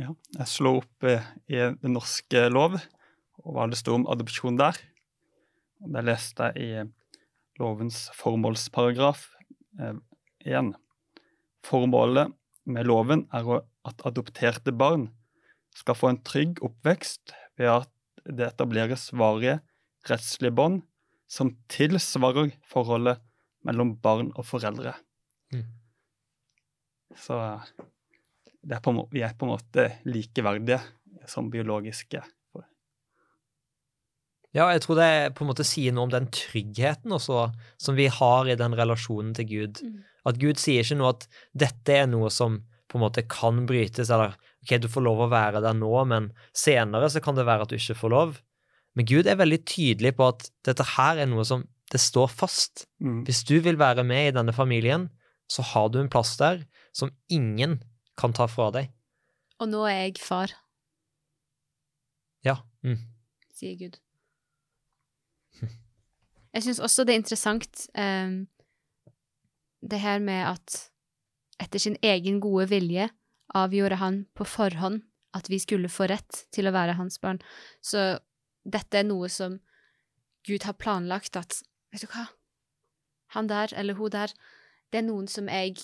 Ja, 0.00 0.14
jeg 0.38 0.48
slo 0.48 0.78
opp 0.78 1.04
eh, 1.04 1.26
i 1.50 1.58
den 1.82 1.96
norske 1.96 2.46
lov, 2.52 2.78
og 3.42 3.56
hva 3.56 3.66
det 3.68 3.80
sto 3.80 3.96
om 3.98 4.06
adopsjon 4.08 4.58
der. 4.60 4.78
Og 5.84 5.92
Der 5.96 6.06
leste 6.06 6.50
jeg 6.50 6.64
i 6.64 6.82
eh, 6.84 7.16
lovens 7.60 8.06
formålsparagraf 8.16 9.26
eh, 9.81 9.98
1. 10.48 10.72
Formålet 11.67 12.32
med 12.70 12.88
loven 12.88 13.26
er 13.36 13.50
at 13.88 14.06
adopterte 14.08 14.72
barn 14.72 15.10
skal 15.76 15.98
få 15.98 16.12
en 16.12 16.22
trygg 16.24 16.62
oppvekst 16.64 17.34
ved 17.60 17.72
at 17.72 17.93
det 18.24 18.48
etableres 18.48 19.10
varige 19.17 19.58
rettslige 20.08 20.55
bånd 20.56 20.81
som 21.31 21.52
tilsvarer 21.70 22.55
forholdet 22.67 23.20
mellom 23.67 23.94
barn 24.02 24.32
og 24.34 24.46
foreldre. 24.48 24.94
Så 27.19 27.38
det 28.60 28.76
er 28.76 28.82
på, 28.84 28.94
vi 29.10 29.24
er 29.24 29.34
på 29.38 29.46
en 29.46 29.55
måte 29.55 29.86
likeverdige 30.08 30.81
som 31.31 31.50
biologiske. 31.52 32.22
Ja, 34.50 34.67
jeg 34.74 34.82
tror 34.82 34.98
det 34.98 35.10
på 35.38 35.44
en 35.44 35.50
måte 35.52 35.67
sier 35.67 35.94
noe 35.94 36.08
om 36.08 36.12
den 36.12 36.26
tryggheten 36.34 37.12
også, 37.14 37.50
som 37.79 37.94
vi 37.94 38.08
har 38.10 38.48
i 38.50 38.58
den 38.58 38.74
relasjonen 38.74 39.31
til 39.36 39.46
Gud. 39.46 39.82
Mm. 39.86 40.00
At 40.26 40.40
Gud 40.43 40.58
sier 40.58 40.82
ikke 40.82 40.98
noe 40.98 41.12
at 41.14 41.26
dette 41.55 41.94
er 41.94 42.08
noe 42.10 42.32
som 42.34 42.58
på 42.90 42.98
en 42.98 43.05
måte 43.05 43.22
kan 43.31 43.62
brytes, 43.69 44.10
eller 44.10 44.34
ok, 44.64 44.72
du 44.82 44.88
får 44.90 45.06
lov 45.06 45.22
å 45.22 45.31
være 45.31 45.62
der 45.62 45.76
nå, 45.79 45.93
men 46.10 46.32
senere 46.56 47.12
så 47.12 47.22
kan 47.22 47.38
det 47.38 47.46
være 47.46 47.67
at 47.67 47.70
du 47.70 47.79
ikke 47.79 48.00
får 48.00 48.12
lov. 48.17 48.40
Men 48.98 49.06
Gud 49.06 49.31
er 49.31 49.38
veldig 49.38 49.60
tydelig 49.70 50.17
på 50.19 50.32
at 50.32 50.48
dette 50.67 50.86
her 50.96 51.22
er 51.22 51.31
noe 51.31 51.46
som 51.46 51.62
det 51.94 52.02
står 52.02 52.31
fast. 52.34 52.88
Mm. 52.98 53.22
Hvis 53.29 53.44
du 53.46 53.60
vil 53.62 53.79
være 53.79 54.02
med 54.06 54.32
i 54.32 54.34
denne 54.34 54.55
familien, 54.55 55.06
så 55.50 55.62
har 55.67 55.90
du 55.94 56.00
en 56.02 56.10
plass 56.10 56.34
der 56.43 56.64
som 56.93 57.13
ingen 57.29 57.79
kan 58.19 58.32
ta 58.37 58.47
fra 58.51 58.70
deg. 58.75 58.91
Og 59.61 59.69
nå 59.70 59.85
er 59.89 60.06
jeg 60.06 60.19
far, 60.23 60.53
Ja. 62.44 62.56
Mm. 62.82 62.97
sier 63.53 63.77
Gud. 63.77 63.99
Jeg 66.55 66.65
syns 66.65 66.81
også 66.82 67.05
det 67.05 67.13
er 67.15 67.20
interessant 67.20 67.82
um, 67.94 68.47
det 69.85 70.01
her 70.01 70.19
med 70.25 70.47
at 70.49 70.79
etter 71.61 71.79
sin 71.82 71.99
egen 72.03 72.41
gode 72.41 72.67
vilje 72.73 73.11
avgjorde 73.55 73.99
han 74.01 74.23
på 74.35 74.47
forhånd 74.49 75.03
at 75.37 75.51
vi 75.53 75.59
skulle 75.63 75.91
få 75.93 76.09
rett 76.11 76.41
til 76.51 76.67
å 76.67 76.73
være 76.75 76.97
hans 76.99 77.20
barn. 77.23 77.39
Så 77.85 78.17
dette 78.65 78.99
er 78.99 79.06
noe 79.06 79.29
som 79.31 79.61
Gud 80.49 80.65
har 80.65 80.79
planlagt 80.81 81.37
at 81.37 81.61
Vet 81.93 82.05
du 82.06 82.11
hva? 82.13 82.29
Han 83.35 83.49
der 83.51 83.73
eller 83.77 83.94
hun 83.99 84.11
der, 84.15 84.31
det 84.91 85.01
er 85.01 85.06
noen 85.06 85.27
som 85.31 85.49
jeg 85.51 85.77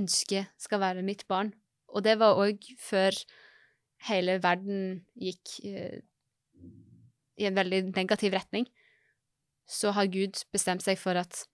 ønsker 0.00 0.48
skal 0.60 0.82
være 0.82 1.06
mitt 1.06 1.26
barn. 1.30 1.52
Og 1.90 2.04
det 2.06 2.16
var 2.20 2.38
òg 2.40 2.64
før 2.80 3.16
hele 4.08 4.38
verden 4.42 5.02
gikk 5.20 5.58
eh, 5.66 6.00
i 7.40 7.48
en 7.48 7.56
veldig 7.56 7.82
negativ 7.94 8.34
retning, 8.36 8.66
så 9.70 9.94
har 9.96 10.10
Gud 10.12 10.42
bestemt 10.52 10.84
seg 10.84 10.98
for 11.00 11.16
at 11.20 11.44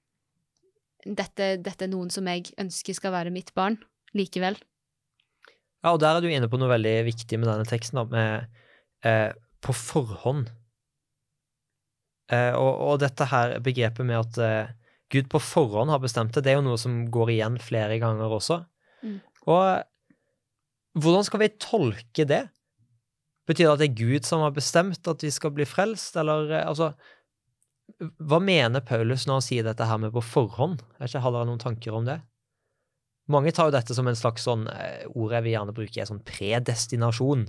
dette, 1.06 1.56
dette 1.62 1.86
er 1.86 1.92
noen 1.92 2.10
som 2.10 2.26
jeg 2.26 2.50
ønsker 2.58 2.96
skal 2.96 3.14
være 3.14 3.34
mitt 3.34 3.52
barn, 3.54 3.78
likevel. 4.16 4.58
Ja, 5.84 5.92
og 5.92 6.00
der 6.02 6.16
er 6.16 6.24
du 6.24 6.30
inne 6.30 6.48
på 6.50 6.58
noe 6.58 6.72
veldig 6.72 6.96
viktig 7.06 7.38
med 7.38 7.50
denne 7.50 7.66
teksten, 7.68 8.00
da, 8.00 8.06
med 8.10 9.06
eh, 9.06 9.30
på 9.62 9.74
forhånd. 9.76 10.48
Eh, 12.32 12.52
og, 12.58 12.72
og, 12.88 12.96
dette 13.04 13.28
her 13.30 13.58
begrepet 13.62 14.08
med 14.08 14.18
at 14.18 14.40
eh, 14.42 14.72
Gud 15.12 15.28
på 15.30 15.40
forhånd 15.42 15.92
har 15.92 16.02
bestemt 16.02 16.34
det, 16.34 16.42
det 16.46 16.54
er 16.54 16.58
jo 16.58 16.66
noe 16.66 16.80
som 16.80 17.04
går 17.14 17.36
igjen 17.36 17.60
flere 17.62 17.98
ganger 18.02 18.32
også. 18.38 18.60
Mm. 19.06 19.20
Og 19.46 19.66
hvordan 20.96 21.26
skal 21.26 21.42
vi 21.42 21.52
tolke 21.60 22.26
det? 22.28 22.46
Betyr 23.46 23.68
det 23.68 23.74
at 23.74 23.82
det 23.82 23.90
er 23.90 24.00
Gud 24.00 24.26
som 24.26 24.42
har 24.42 24.54
bestemt 24.56 25.06
at 25.10 25.22
vi 25.22 25.30
skal 25.30 25.52
bli 25.54 25.66
frelst, 25.68 26.16
eller 26.18 26.50
eh, 26.50 26.66
altså 26.66 26.94
Hva 28.18 28.40
mener 28.42 28.82
Paulus 28.82 29.28
når 29.28 29.38
han 29.38 29.44
sier 29.46 29.66
dette 29.66 29.86
her 29.86 30.00
med 30.02 30.10
på 30.14 30.24
forhånd? 30.24 30.80
Er 30.98 31.06
ikke, 31.06 31.22
Har 31.22 31.36
dere 31.36 31.46
noen 31.46 31.62
tanker 31.62 31.94
om 31.94 32.08
det? 32.08 32.18
Mange 33.30 33.52
tar 33.54 33.68
jo 33.68 33.74
dette 33.74 33.94
som 33.94 34.06
en 34.06 34.18
slags 34.18 34.46
sånn 34.46 34.66
eh, 34.70 35.06
ord 35.12 35.34
jeg 35.34 35.46
vil 35.46 35.54
gjerne 35.54 35.76
bruke, 35.76 36.00
er 36.00 36.10
sånn 36.10 36.24
predestinasjon. 36.26 37.46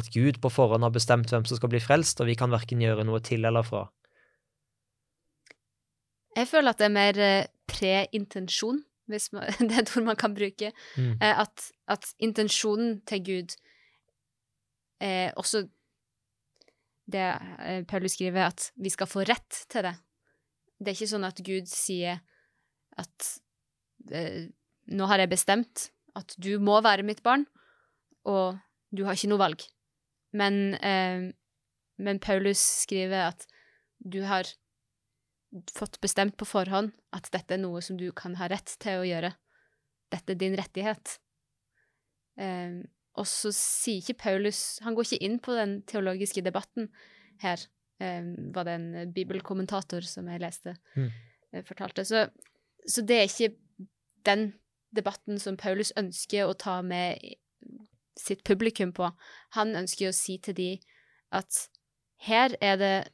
At 0.00 0.08
Gud 0.14 0.40
på 0.42 0.50
forhånd 0.52 0.84
har 0.84 0.94
bestemt 0.94 1.30
hvem 1.32 1.44
som 1.48 1.60
skal 1.60 1.70
bli 1.72 1.82
frelst, 1.82 2.20
og 2.20 2.28
vi 2.28 2.38
kan 2.38 2.52
verken 2.52 2.82
gjøre 2.82 3.06
noe 3.06 3.20
til 3.24 3.44
eller 3.44 3.66
fra. 3.66 3.86
Jeg 6.36 6.48
føler 6.50 6.74
at 6.74 6.80
det 6.80 6.88
er 6.88 6.94
mer 6.94 7.20
pre-intensjon, 7.70 8.82
hvis 9.10 9.30
man, 9.32 9.46
det 9.68 9.72
er 9.72 9.84
et 9.84 9.94
ord 9.96 10.08
man 10.08 10.18
kan 10.20 10.34
bruke. 10.34 10.72
Mm. 10.96 11.14
Eh, 11.20 11.40
at, 11.44 11.70
at 11.88 12.10
intensjonen 12.18 13.00
til 13.08 13.24
Gud 13.24 13.56
er 15.00 15.32
også 15.36 15.66
det 17.10 17.24
eh, 17.60 17.82
Paulus 17.84 18.16
skriver, 18.16 18.48
at 18.48 18.70
vi 18.80 18.92
skal 18.92 19.08
få 19.10 19.24
rett 19.28 19.64
til 19.68 19.84
det. 19.84 19.94
Det 20.78 20.90
er 20.90 20.96
ikke 20.96 21.12
sånn 21.12 21.28
at 21.28 21.42
Gud 21.44 21.68
sier 21.70 22.22
at 23.00 23.28
eh, 24.12 24.48
nå 24.94 25.08
har 25.10 25.22
jeg 25.22 25.32
bestemt 25.32 25.88
at 26.16 26.34
du 26.38 26.56
må 26.62 26.78
være 26.84 27.06
mitt 27.06 27.22
barn, 27.26 27.46
og 28.24 28.60
du 28.94 29.04
har 29.04 29.18
ikke 29.18 29.32
noe 29.32 29.42
valg. 29.42 29.64
Men, 30.34 30.76
eh, 30.80 31.30
men 32.00 32.22
Paulus 32.22 32.62
skriver 32.84 33.30
at 33.32 33.46
du 33.98 34.22
har 34.26 34.48
fått 35.74 36.00
bestemt 36.02 36.36
på 36.40 36.46
forhånd 36.48 36.92
at 37.14 37.28
dette 37.34 37.54
er 37.54 37.62
noe 37.62 37.82
som 37.84 37.96
du 38.00 38.08
kan 38.12 38.34
ha 38.40 38.48
rett 38.50 38.76
til 38.82 39.02
å 39.02 39.06
gjøre. 39.06 39.34
Dette 40.10 40.34
er 40.34 40.40
din 40.40 40.56
rettighet. 40.58 41.18
Eh, 42.38 42.80
og 43.14 43.26
så 43.30 43.52
sier 43.54 44.00
ikke 44.02 44.16
Paulus 44.24 44.80
Han 44.82 44.96
går 44.96 45.06
ikke 45.06 45.22
inn 45.22 45.36
på 45.38 45.54
den 45.54 45.76
teologiske 45.86 46.42
debatten 46.42 46.88
her, 47.44 47.60
eh, 48.02 48.22
var 48.54 48.66
det 48.66 48.74
en 48.74 49.12
bibelkommentator 49.14 50.02
som 50.02 50.26
jeg 50.28 50.40
leste, 50.42 50.76
Mm. 50.96 51.10
eh, 51.52 51.62
fortalte. 51.62 52.04
Så, 52.04 52.28
så 52.86 53.02
det 53.06 53.16
er 53.16 53.28
ikke 53.28 53.54
den 54.24 54.54
debatten 54.94 55.38
som 55.38 55.56
Paulus 55.56 55.92
ønsker 55.96 56.46
å 56.48 56.58
ta 56.58 56.80
med 56.82 57.18
sitt 58.16 58.44
publikum 58.44 58.92
på. 58.92 59.12
Han 59.50 59.74
ønsker 59.74 60.08
å 60.08 60.14
si 60.14 60.38
til 60.38 60.54
de 60.54 60.80
at 61.32 61.68
her 62.26 62.54
er 62.60 62.76
det 62.76 63.08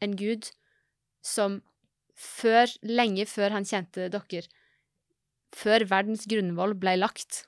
en 0.00 0.16
gud 0.16 0.50
som 1.22 1.62
før, 2.18 2.70
lenge 2.82 3.26
før 3.30 3.54
han 3.54 3.66
kjente 3.68 4.08
dere, 4.10 4.42
før 5.54 5.86
verdens 5.88 6.26
grunnvoll 6.28 6.74
ble 6.78 6.96
lagt, 6.98 7.44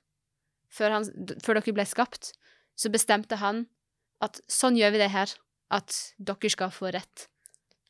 før, 0.70 0.94
han, 0.98 1.08
før 1.42 1.58
dere 1.58 1.74
ble 1.76 1.86
skapt, 1.88 2.32
så 2.78 2.92
bestemte 2.92 3.40
han 3.42 3.66
at 4.24 4.40
sånn 4.50 4.78
gjør 4.78 4.94
vi 4.94 5.02
det 5.02 5.10
her, 5.12 5.34
at 5.74 5.96
dere 6.18 6.50
skal 6.52 6.72
få 6.74 6.92
rett. 6.94 7.26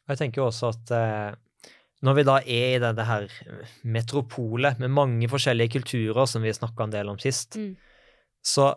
Og 0.07 0.15
jeg 0.15 0.23
tenker 0.25 0.43
jo 0.43 0.49
også 0.49 0.73
at 0.73 0.93
eh, 0.97 1.31
når 2.03 2.17
vi 2.17 2.25
da 2.27 2.37
er 2.41 2.75
i 2.75 2.83
denne 2.83 3.05
her 3.07 3.29
metropolet 3.85 4.81
med 4.81 4.93
mange 4.97 5.29
forskjellige 5.31 5.77
kulturer, 5.77 6.27
som 6.27 6.43
vi 6.45 6.53
snakka 6.57 6.87
en 6.87 6.95
del 6.97 7.13
om 7.13 7.19
sist, 7.21 7.57
Mm. 7.61 7.77
så 8.43 8.75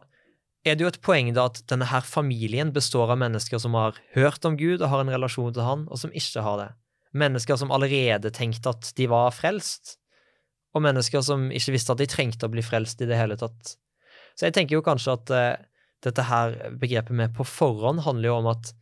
er 0.66 0.76
det 0.76 0.84
jo 0.84 0.92
et 0.92 1.02
poeng 1.04 1.34
da 1.36 1.48
at 1.50 1.64
denne 1.68 1.88
her 1.88 2.02
familien 2.02 2.72
består 2.72 3.12
av 3.12 3.20
mennesker 3.20 3.60
som 3.60 3.76
har 3.76 3.98
hørt 4.14 4.46
om 4.46 4.56
Gud 4.60 4.82
og 4.82 4.90
har 4.90 5.04
en 5.04 5.12
relasjon 5.12 5.54
til 5.54 5.64
han, 5.64 5.88
og 5.92 6.00
som 6.00 6.12
ikke 6.12 6.44
har 6.44 6.58
det. 6.62 6.70
Mennesker 7.14 7.60
som 7.60 7.72
allerede 7.74 8.32
tenkte 8.34 8.74
at 8.74 8.90
de 8.98 9.08
var 9.12 9.34
frelst, 9.36 9.98
og 10.74 10.82
mennesker 10.86 11.22
som 11.26 11.50
ikke 11.54 11.76
visste 11.76 11.94
at 11.94 12.02
de 12.02 12.10
trengte 12.10 12.48
å 12.48 12.54
bli 12.54 12.64
frelst 12.66 13.02
i 13.06 13.10
det 13.10 13.20
hele 13.20 13.38
tatt. 13.38 13.76
Så 14.34 14.48
jeg 14.48 14.56
tenker 14.56 14.80
jo 14.80 14.86
kanskje 14.86 15.14
at 15.14 15.34
eh, 15.34 15.66
dette 16.04 16.26
her 16.26 16.56
begrepet 16.82 17.16
med 17.16 17.36
på 17.38 17.46
forhånd 17.48 18.02
handler 18.08 18.32
jo 18.32 18.40
om 18.42 18.50
at 18.56 18.74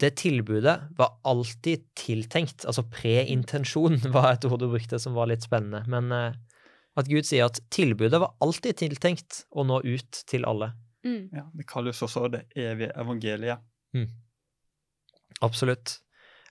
det 0.00 0.16
tilbudet 0.18 0.78
var 0.98 1.12
alltid 1.22 1.84
tiltenkt, 1.98 2.64
altså 2.66 2.86
preintensjon 2.90 4.00
var 4.16 4.32
et 4.32 4.48
ord 4.48 4.64
du 4.64 4.70
brukte 4.72 4.98
som 4.98 5.14
var 5.14 5.30
litt 5.30 5.44
spennende, 5.46 5.84
men 5.90 6.10
eh, 6.14 6.40
at 6.94 7.10
Gud 7.10 7.26
sier 7.26 7.48
at 7.48 7.60
tilbudet 7.74 8.20
var 8.22 8.34
alltid 8.44 8.78
tiltenkt 8.80 9.44
å 9.50 9.66
nå 9.66 9.80
ut 9.84 10.24
til 10.30 10.46
alle. 10.48 10.72
Mm. 11.04 11.28
Ja, 11.34 11.44
det 11.52 11.66
kalles 11.68 12.00
også 12.06 12.28
det 12.32 12.46
evige 12.56 12.94
evangeliet. 12.96 13.62
Absolutt. 15.44 15.98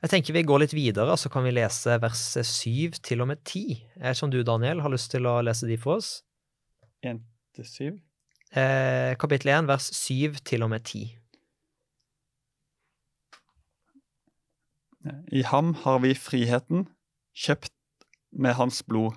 Jeg 0.03 0.11
tenker 0.11 0.35
vi 0.35 0.41
går 0.43 0.59
litt 0.65 0.73
videre, 0.75 1.13
så 1.15 1.29
kan 1.31 1.45
vi 1.45 1.53
lese 1.55 1.93
vers 2.03 2.21
7 2.35 2.97
til 3.07 3.23
og 3.23 3.29
med 3.29 3.39
10. 3.47 3.77
Er 4.03 4.17
som 4.19 4.27
du, 4.33 4.41
Daniel, 4.43 4.81
har 4.83 4.91
lyst 4.91 5.13
til 5.13 5.23
å 5.31 5.37
lese 5.39 5.69
de 5.69 5.77
for 5.79 6.01
oss? 6.01 6.17
1 7.07 7.21
til 7.55 7.69
7. 7.69 7.85
Eh, 8.51 9.15
kapittel 9.15 9.53
1, 9.53 9.69
vers 9.71 9.87
7 9.95 10.41
til 10.43 10.67
og 10.67 10.73
med 10.75 10.83
10. 10.83 11.05
I 15.39 15.47
ham 15.47 15.71
har 15.85 16.03
vi 16.03 16.11
friheten, 16.19 16.89
kjøpt 17.31 17.71
med 18.35 18.59
hans 18.59 18.83
blod, 18.83 19.15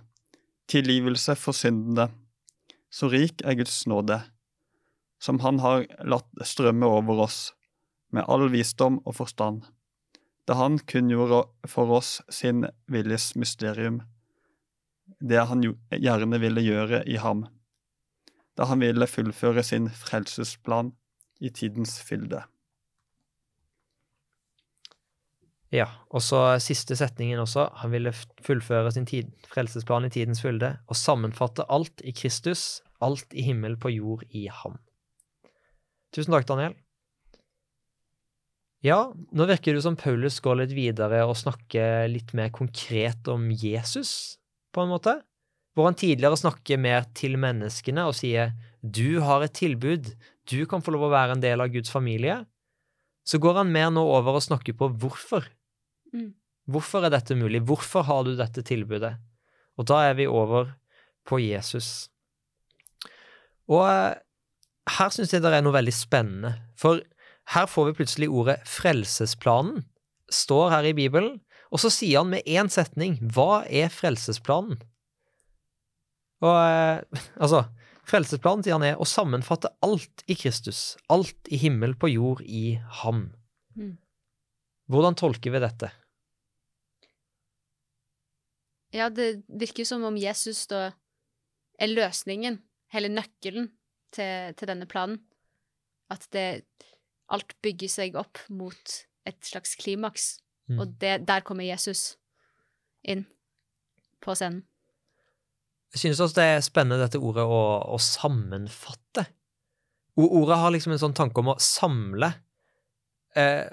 tilgivelse 0.70 1.34
for 1.34 1.54
syndene. 1.66 2.12
Så 2.94 3.10
rik 3.10 3.42
er 3.42 3.58
Guds 3.58 3.88
nåde, 3.90 4.22
som 5.18 5.42
han 5.42 5.58
har 5.66 5.90
latt 6.06 6.30
strømme 6.46 6.86
over 6.86 7.26
oss, 7.26 7.56
med 8.14 8.22
all 8.30 8.46
visdom 8.54 9.02
og 9.02 9.18
forstand, 9.18 9.66
da 10.46 10.54
han 10.54 10.78
kunngjorde 10.78 11.44
for 11.68 11.90
oss 11.98 12.20
sin 12.30 12.66
viljes 12.86 13.34
mysterium, 13.34 14.02
det 15.20 15.46
han 15.50 15.64
gjerne 15.90 16.38
ville 16.42 16.62
gjøre 16.62 17.02
i 17.06 17.18
ham, 17.22 17.46
da 18.56 18.68
han 18.70 18.80
ville 18.80 19.08
fullføre 19.10 19.64
sin 19.66 19.88
frelsesplan 19.90 20.92
i 21.40 21.50
tidens 21.50 21.98
fylde. 22.02 22.44
Ja, 25.74 25.88
og 26.14 26.22
så 26.22 26.40
siste 26.62 26.96
setningen 26.96 27.42
også. 27.42 27.66
Han 27.82 27.90
ville 27.90 28.12
fullføre 28.14 28.92
sin 28.94 29.06
tid, 29.06 29.32
frelsesplan 29.50 30.06
i 30.06 30.12
tidens 30.14 30.40
fylde 30.40 30.76
og 30.86 30.96
sammenfatte 30.96 31.66
alt 31.68 32.00
i 32.06 32.14
Kristus, 32.16 32.82
alt 33.02 33.34
i 33.34 33.42
himmel 33.42 33.76
på 33.76 33.90
jord 33.92 34.22
i 34.30 34.46
ham. 34.46 34.78
Tusen 36.14 36.32
takk, 36.32 36.46
Daniel. 36.48 36.78
Ja, 38.86 39.10
nå 39.34 39.46
virker 39.48 39.74
det 39.74 39.82
som 39.82 39.96
Paulus 39.98 40.38
går 40.44 40.60
litt 40.60 40.74
videre 40.76 41.24
og 41.26 41.38
snakker 41.40 42.06
litt 42.10 42.30
mer 42.38 42.52
konkret 42.54 43.26
om 43.32 43.48
Jesus, 43.50 44.36
på 44.70 44.84
en 44.84 44.92
måte. 44.92 45.16
Hvor 45.74 45.88
han 45.88 45.98
tidligere 45.98 46.38
snakker 46.38 46.78
mer 46.80 47.08
til 47.16 47.34
menneskene 47.40 48.04
og 48.06 48.14
sier 48.16 48.54
du 48.80 49.18
har 49.24 49.42
et 49.42 49.56
tilbud, 49.58 50.12
du 50.46 50.60
kan 50.70 50.84
få 50.84 50.94
lov 50.94 51.08
å 51.08 51.14
være 51.16 51.34
en 51.34 51.42
del 51.42 51.64
av 51.64 51.72
Guds 51.74 51.90
familie. 51.90 52.44
Så 53.26 53.40
går 53.42 53.58
han 53.64 53.72
mer 53.74 53.90
nå 53.90 54.04
over 54.06 54.38
og 54.38 54.44
snakker 54.46 54.76
på 54.78 54.88
hvorfor. 55.02 55.48
Mm. 56.14 56.30
Hvorfor 56.70 57.06
er 57.06 57.12
dette 57.14 57.34
mulig? 57.38 57.64
Hvorfor 57.66 58.06
har 58.06 58.22
du 58.26 58.36
dette 58.38 58.62
tilbudet? 58.66 59.16
Og 59.76 59.88
da 59.90 60.04
er 60.06 60.14
vi 60.20 60.28
over 60.30 60.70
på 61.26 61.40
Jesus. 61.42 62.08
Og 63.66 63.82
eh, 63.90 64.14
her 64.96 65.10
syns 65.10 65.34
jeg 65.34 65.42
det 65.42 65.50
er 65.50 65.66
noe 65.66 65.74
veldig 65.74 65.94
spennende, 65.94 66.54
for 66.78 67.02
her 67.54 67.66
får 67.70 67.90
vi 67.90 67.96
plutselig 68.00 68.28
ordet 68.28 68.58
frelsesplanen. 68.68 69.84
Står 70.32 70.70
her 70.72 70.88
i 70.88 70.94
Bibelen, 70.96 71.40
og 71.70 71.82
så 71.82 71.90
sier 71.92 72.22
han 72.22 72.32
med 72.32 72.46
én 72.46 72.70
setning 72.72 73.18
hva 73.34 73.64
er 73.66 73.92
frelsesplanen? 73.92 74.80
Og 76.44 76.56
eh, 76.56 77.20
altså 77.42 77.66
Frelsesplanen 78.06 78.62
sier 78.62 78.76
han 78.76 78.86
er 78.86 79.00
å 79.02 79.06
sammenfatte 79.08 79.72
alt 79.82 80.22
i 80.30 80.36
Kristus, 80.38 80.94
alt 81.10 81.48
i 81.50 81.58
himmel 81.58 81.96
på 81.98 82.12
jord 82.12 82.42
i 82.46 82.76
ham. 83.00 83.32
Mm. 83.74 83.96
Hvordan 84.86 85.18
tolker 85.18 85.50
vi 85.50 85.62
dette? 85.64 85.90
Ja, 88.94 89.08
det 89.10 89.42
virker 89.50 89.88
som 89.88 90.06
om 90.06 90.14
Jesus 90.14 90.68
da 90.70 90.92
er 91.82 91.90
løsningen, 91.90 92.60
hele 92.94 93.10
nøkkelen 93.10 93.72
til, 94.14 94.54
til 94.54 94.70
denne 94.70 94.86
planen. 94.86 95.18
At 96.06 96.28
det 96.30 96.46
Alt 97.34 97.56
bygger 97.62 97.90
seg 97.90 98.18
opp 98.18 98.38
mot 98.48 98.98
et 99.26 99.38
slags 99.44 99.74
klimaks, 99.80 100.36
Mm. 100.66 100.80
og 100.82 100.94
det, 100.98 101.12
der 101.28 101.44
kommer 101.46 101.62
Jesus 101.62 102.16
inn 103.06 103.20
på 104.18 104.34
scenen. 104.34 104.64
Jeg 105.94 106.00
synes 106.00 106.20
også 106.24 106.40
det 106.40 106.46
er 106.56 106.64
spennende 106.66 107.04
dette 107.04 107.20
ordet 107.22 107.44
å, 107.46 107.60
å 107.94 107.98
sammenfatte. 108.02 109.28
Ordet 110.18 110.58
har 110.58 110.72
liksom 110.74 110.96
en 110.96 110.98
sånn 111.04 111.14
tanke 111.14 111.38
om 111.38 111.52
å 111.52 111.58
samle. 111.62 112.32
Eh, 113.38 113.68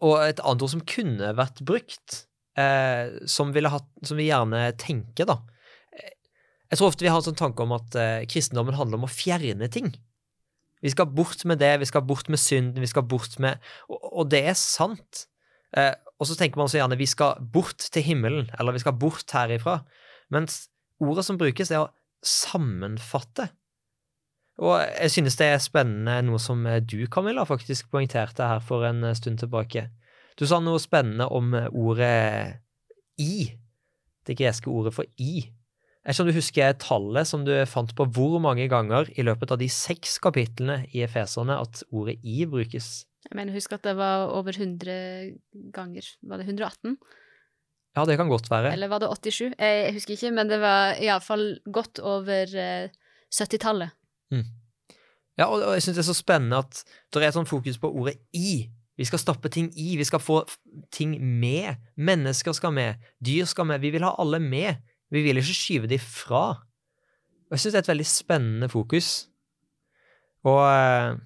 og 0.00 0.14
et 0.24 0.40
annet 0.40 0.64
ord 0.64 0.72
som 0.72 0.84
kunne 0.88 1.34
vært 1.36 1.60
brukt, 1.68 2.22
eh, 2.56 3.12
som, 3.28 3.52
hatt, 3.52 3.88
som 4.06 4.16
vi 4.16 4.30
gjerne 4.30 4.70
tenker, 4.80 5.28
da. 5.28 5.40
Jeg 6.68 6.78
tror 6.78 6.90
ofte 6.90 7.04
vi 7.04 7.10
har 7.12 7.20
en 7.20 7.28
sånn 7.28 7.38
tanke 7.38 7.64
om 7.64 7.72
at 7.76 7.96
eh, 7.96 8.24
kristendommen 8.28 8.76
handler 8.76 9.00
om 9.00 9.06
å 9.08 9.12
fjerne 9.12 9.68
ting. 9.72 9.92
Vi 10.82 10.92
skal 10.92 11.08
bort 11.10 11.44
med 11.48 11.58
det, 11.58 11.72
vi 11.80 11.88
skal 11.90 12.04
bort 12.06 12.28
med 12.28 12.38
synden, 12.38 12.80
vi 12.80 12.90
skal 12.90 13.02
bort 13.02 13.38
med 13.42 13.58
Og, 13.88 13.98
og 14.20 14.30
det 14.30 14.44
er 14.46 14.56
sant. 14.58 15.26
Eh, 15.76 15.94
og 16.18 16.26
så 16.26 16.36
tenker 16.38 16.58
man 16.58 16.70
så 16.70 16.80
gjerne 16.80 16.98
vi 16.98 17.06
skal 17.06 17.38
bort 17.52 17.78
til 17.92 18.02
himmelen, 18.02 18.50
eller 18.58 18.72
vi 18.72 18.82
skal 18.82 18.96
bort 18.98 19.30
herifra. 19.32 19.80
Mens 20.30 20.68
ordet 21.00 21.24
som 21.24 21.38
brukes, 21.38 21.70
er 21.70 21.86
å 21.86 21.92
sammenfatte. 22.24 23.48
Og 24.58 24.80
jeg 24.82 25.10
synes 25.14 25.36
det 25.38 25.46
er 25.52 25.60
spennende 25.62 26.16
noe 26.26 26.40
som 26.42 26.64
eh, 26.66 26.80
du, 26.82 27.04
Camilla, 27.10 27.44
faktisk 27.46 27.92
poengterte 27.92 28.46
her 28.50 28.62
for 28.64 28.86
en 28.88 29.04
eh, 29.06 29.14
stund 29.14 29.38
tilbake. 29.38 29.86
Du 30.38 30.46
sa 30.46 30.58
noe 30.62 30.82
spennende 30.82 31.28
om 31.34 31.54
eh, 31.54 31.68
ordet 31.70 32.58
i, 33.22 33.46
det 34.26 34.36
greske 34.38 34.70
ordet 34.70 34.94
for 34.96 35.06
i. 35.22 35.46
Jeg 36.06 36.16
skjønner 36.16 36.32
du 36.32 36.38
husker 36.38 36.76
tallet 36.80 37.28
som 37.28 37.44
du 37.44 37.52
fant 37.68 37.90
på 37.96 38.06
hvor 38.16 38.38
mange 38.40 38.68
ganger 38.70 39.10
i 39.18 39.24
løpet 39.26 39.52
av 39.52 39.60
de 39.60 39.68
seks 39.72 40.16
kapitlene 40.22 40.82
i 40.94 41.02
Efeserne 41.04 41.58
at 41.60 41.82
ordet 41.90 42.16
i 42.22 42.46
brukes. 42.48 43.04
Jeg 43.28 43.36
mener, 43.36 43.52
husk 43.52 43.74
at 43.76 43.84
det 43.84 43.96
var 43.98 44.30
over 44.32 44.54
100 44.54 44.94
ganger. 45.74 46.06
Var 46.22 46.40
det 46.40 46.46
118? 46.46 46.96
Ja, 47.98 48.04
det 48.06 48.16
kan 48.16 48.30
godt 48.30 48.48
være. 48.50 48.72
Eller 48.72 48.88
var 48.88 49.02
det 49.02 49.10
87? 49.10 49.52
Jeg 49.58 49.84
jeg 49.84 49.92
husker 49.98 50.14
ikke, 50.14 50.30
men 50.30 50.48
det 50.48 50.60
var 50.62 50.94
iallfall 51.02 51.58
godt 51.72 51.98
over 51.98 52.46
eh, 52.56 52.88
70-tallet. 53.34 53.90
Ja, 55.38 55.46
og, 55.46 55.74
jeg 55.74 55.82
synes 55.82 55.96
det 55.96 56.02
er 56.02 56.10
så 56.10 56.18
spennende 56.18 56.58
at 56.58 56.82
det 57.14 57.22
er 57.22 57.30
et 57.30 57.36
sånn 57.36 57.48
fokus 57.48 57.78
på 57.78 57.90
ordet 57.90 58.16
i. 58.34 58.66
Vi 58.98 59.06
skal 59.06 59.20
stoppe 59.22 59.50
ting 59.54 59.70
i, 59.78 59.92
vi 59.96 60.06
skal 60.06 60.22
få 60.22 60.40
ting 60.94 61.14
med. 61.22 61.78
Mennesker 61.94 62.56
skal 62.56 62.74
med, 62.74 63.04
dyr 63.22 63.46
skal 63.46 63.68
med. 63.70 63.80
Vi 63.84 63.92
vil 63.94 64.06
ha 64.06 64.16
alle 64.18 64.40
med. 64.42 64.80
Vi 65.12 65.22
vil 65.24 65.40
ikke 65.40 65.56
skyve 65.56 65.90
de 65.90 65.98
fra. 66.02 66.44
Og 67.48 67.56
jeg 67.56 67.62
synes 67.62 67.72
det 67.72 67.80
er 67.80 67.86
et 67.86 67.92
veldig 67.94 68.08
spennende 68.08 68.68
fokus. 68.68 69.28
Og 70.48 70.60
eh, 70.68 71.16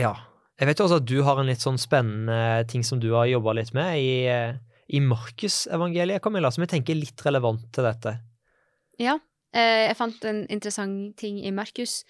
ja. 0.00 0.14
Jeg 0.56 0.70
vet 0.70 0.80
jo 0.80 0.86
også 0.86 1.00
at 1.02 1.08
du 1.08 1.18
har 1.26 1.36
en 1.36 1.50
litt 1.50 1.60
sånn 1.60 1.76
spennende 1.76 2.64
ting 2.70 2.84
som 2.86 3.00
du 3.00 3.10
har 3.12 3.28
jobba 3.28 3.52
litt 3.58 3.74
med 3.76 3.98
i, 4.00 4.24
eh, 4.32 4.56
i 4.88 5.02
Markusevangeliet, 5.04 6.22
Camilla, 6.24 6.48
som 6.52 6.64
jeg 6.64 6.72
tenker 6.72 6.94
er 6.94 7.02
litt 7.02 7.24
relevant 7.26 7.66
til 7.76 7.84
dette. 7.84 8.14
Ja. 9.02 9.18
Eh, 9.52 9.84
jeg 9.90 9.98
fant 9.98 10.24
en 10.28 10.42
interessant 10.52 11.12
ting 11.20 11.42
i 11.44 11.52
Markus, 11.52 12.00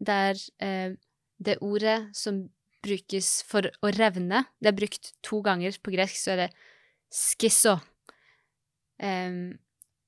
der 0.00 0.38
det 1.42 1.58
ordet 1.60 2.14
som 2.16 2.46
brukes 2.82 3.42
for 3.46 3.68
å 3.84 3.90
revne, 3.94 4.46
det 4.62 4.72
er 4.72 4.78
brukt 4.78 5.12
to 5.24 5.42
ganger. 5.44 5.76
På 5.84 5.92
gresk 5.92 6.16
så 6.18 6.32
er 6.34 6.46
det 6.46 6.50
skisso. 7.12 7.76
Em, 9.02 9.58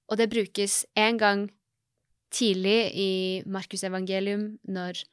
og 0.09 0.21
det 0.21 0.31
brukes 0.33 0.85
én 0.99 1.19
gang 1.19 1.49
tidlig 2.35 2.79
i 2.95 3.11
Markusevangelium, 3.47 4.59
når 4.65 5.05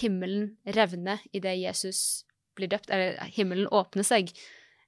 himmelen 0.00 0.54
revner 0.76 1.22
idet 1.32 1.58
Jesus 1.60 2.24
blir 2.56 2.70
døpt, 2.70 2.90
eller 2.90 3.18
himmelen 3.34 3.68
åpner 3.74 4.06
seg, 4.06 4.30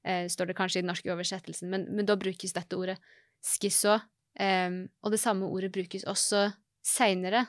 eh, 0.07 0.27
står 0.31 0.51
det 0.51 0.57
kanskje 0.59 0.81
i 0.81 0.85
den 0.85 0.91
norske 0.93 1.13
oversettelsen, 1.13 1.71
men, 1.71 1.89
men 1.91 2.07
da 2.07 2.17
brukes 2.19 2.55
dette 2.57 2.79
ordet 2.79 2.99
skisso. 3.45 3.99
Em, 4.39 4.87
og 5.03 5.15
det 5.15 5.21
samme 5.23 5.49
ordet 5.49 5.73
brukes 5.75 6.05
også 6.07 6.51
seinere, 6.87 7.47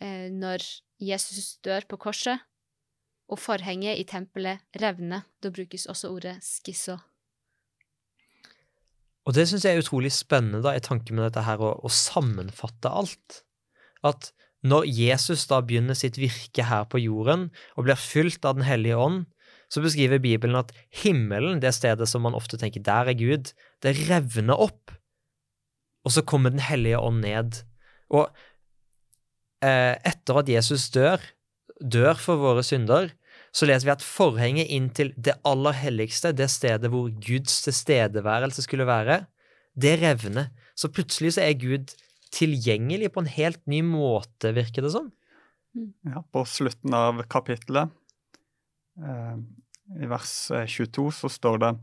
eh, 0.00 0.28
når 0.32 0.64
Jesus 0.98 1.58
dør 1.64 1.86
på 1.88 2.00
korset, 2.08 2.42
og 3.28 3.38
forhenget 3.38 4.00
i 4.00 4.06
tempelet 4.08 4.64
revner. 4.80 5.26
Da 5.42 5.52
brukes 5.52 5.86
også 5.86 6.10
ordet 6.14 6.38
skisso. 6.42 6.96
Og 9.28 9.36
det 9.36 9.44
syns 9.50 9.66
jeg 9.66 9.76
er 9.76 9.82
utrolig 9.82 10.10
spennende 10.16 10.62
da, 10.64 10.72
i 10.72 10.84
tanke 10.84 11.12
med 11.12 11.26
dette 11.26 11.44
her 11.44 11.60
å, 11.60 11.74
å 11.84 11.90
sammenfatte 11.92 12.88
alt. 12.88 13.42
At 14.06 14.30
når 14.66 14.88
Jesus 14.88 15.44
da 15.50 15.60
begynner 15.62 15.98
sitt 15.98 16.16
virke 16.18 16.64
her 16.66 16.86
på 16.90 17.00
jorden 17.02 17.50
og 17.76 17.86
blir 17.86 18.00
fylt 18.00 18.46
av 18.48 18.56
Den 18.58 18.66
hellige 18.66 18.96
ånd, 18.98 19.26
så 19.68 19.82
beskriver 19.84 20.22
Bibelen 20.22 20.56
at 20.56 20.72
himmelen, 21.02 21.60
det 21.60 21.74
stedet 21.76 22.08
som 22.08 22.24
man 22.24 22.36
ofte 22.36 22.56
tenker 22.56 22.80
der 22.84 23.12
er 23.12 23.18
Gud, 23.18 23.52
det 23.84 23.98
revner 24.08 24.56
opp, 24.56 24.94
og 26.08 26.14
så 26.14 26.24
kommer 26.24 26.54
Den 26.54 26.64
hellige 26.64 27.00
ånd 27.04 27.20
ned. 27.20 27.60
Og 28.08 28.32
eh, 29.60 29.94
etter 30.08 30.40
at 30.40 30.48
Jesus 30.48 30.88
dør, 30.94 31.20
dør 31.84 32.16
for 32.16 32.40
våre 32.40 32.64
synder, 32.64 33.12
så 33.54 33.68
leser 33.68 33.88
vi 33.88 33.94
at 33.94 34.04
forhenget 34.04 34.70
inn 34.74 34.88
til 34.94 35.12
det 35.16 35.38
aller 35.48 35.76
helligste, 35.76 36.34
det 36.36 36.50
stedet 36.52 36.90
hvor 36.92 37.08
Guds 37.24 37.62
tilstedeværelse 37.64 38.64
skulle 38.64 38.86
være, 38.88 39.22
det 39.78 39.96
revner. 40.02 40.50
Så 40.78 40.90
plutselig 40.92 41.36
så 41.36 41.46
er 41.46 41.58
Gud 41.58 41.94
tilgjengelig 42.34 43.12
på 43.14 43.24
en 43.24 43.32
helt 43.32 43.62
ny 43.70 43.80
måte, 43.86 44.52
virker 44.56 44.84
det 44.84 44.92
som. 44.94 45.08
Ja, 46.06 46.22
på 46.32 46.44
slutten 46.48 46.94
av 46.96 47.22
kapittelet, 47.30 47.92
eh, 48.98 49.36
i 50.02 50.08
vers 50.10 50.34
eh, 50.52 50.66
22, 50.68 51.10
så 51.22 51.30
står 51.32 51.62
det 51.64 51.74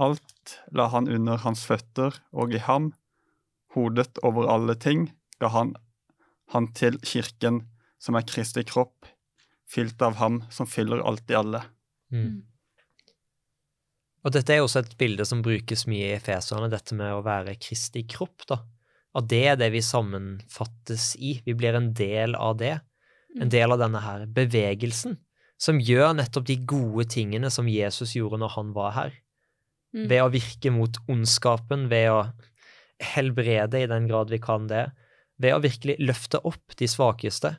Alt 0.00 0.58
la 0.70 0.86
han 0.92 1.08
under 1.10 1.40
hans 1.42 1.64
føtter, 1.66 2.14
og 2.30 2.54
i 2.54 2.60
ham, 2.62 2.92
hodet 3.74 4.20
over 4.26 4.46
alle 4.52 4.76
ting, 4.78 5.08
ga 5.42 5.50
han 5.50 5.74
han 6.50 6.70
til 6.74 6.98
kirken, 7.06 7.64
som 8.00 8.16
er 8.18 8.26
Kristi 8.26 8.64
kropp, 8.66 9.08
fylt 9.70 10.02
av 10.02 10.18
ham 10.20 10.42
som 10.50 10.66
fyller 10.66 11.02
alt 11.06 11.30
i 11.30 11.36
alle. 11.38 11.62
Mm. 12.12 12.42
Og 14.24 14.34
dette 14.34 14.52
er 14.52 14.60
også 14.64 14.82
et 14.82 14.96
bilde 15.00 15.24
som 15.24 15.40
brukes 15.44 15.86
mye 15.88 16.10
i 16.10 16.16
Efeserne, 16.18 16.68
dette 16.72 16.96
med 16.98 17.14
å 17.14 17.22
være 17.24 17.56
Kristi 17.60 18.02
kropp, 18.10 18.44
da. 18.50 18.60
At 19.16 19.26
det 19.30 19.40
er 19.52 19.56
det 19.58 19.70
vi 19.74 19.80
sammenfattes 19.82 21.14
i. 21.18 21.38
Vi 21.46 21.54
blir 21.58 21.74
en 21.78 21.92
del 21.96 22.36
av 22.36 22.58
det. 22.60 22.80
En 23.34 23.46
Mm. 23.46 23.50
del 23.50 23.72
av 23.72 23.78
denne 23.78 24.00
her 24.02 24.26
bevegelsen 24.26 25.16
som 25.60 25.78
gjør 25.78 26.16
nettopp 26.16 26.46
de 26.46 26.56
gode 26.56 27.04
tingene 27.08 27.50
som 27.50 27.68
Jesus 27.68 28.14
gjorde 28.16 28.38
når 28.40 28.50
han 28.56 28.72
var 28.72 28.92
her. 28.92 29.12
Mm. 29.94 30.08
Ved 30.08 30.22
å 30.22 30.30
virke 30.30 30.70
mot 30.72 30.96
ondskapen, 31.08 31.88
ved 31.88 32.10
å 32.10 32.32
helbrede 33.00 33.82
i 33.82 33.86
den 33.86 34.08
grad 34.08 34.30
vi 34.30 34.38
kan 34.38 34.66
det, 34.66 34.92
ved 35.38 35.54
å 35.54 35.62
virkelig 35.62 35.96
løfte 35.98 36.40
opp 36.44 36.76
de 36.76 36.86
svakeste. 36.86 37.56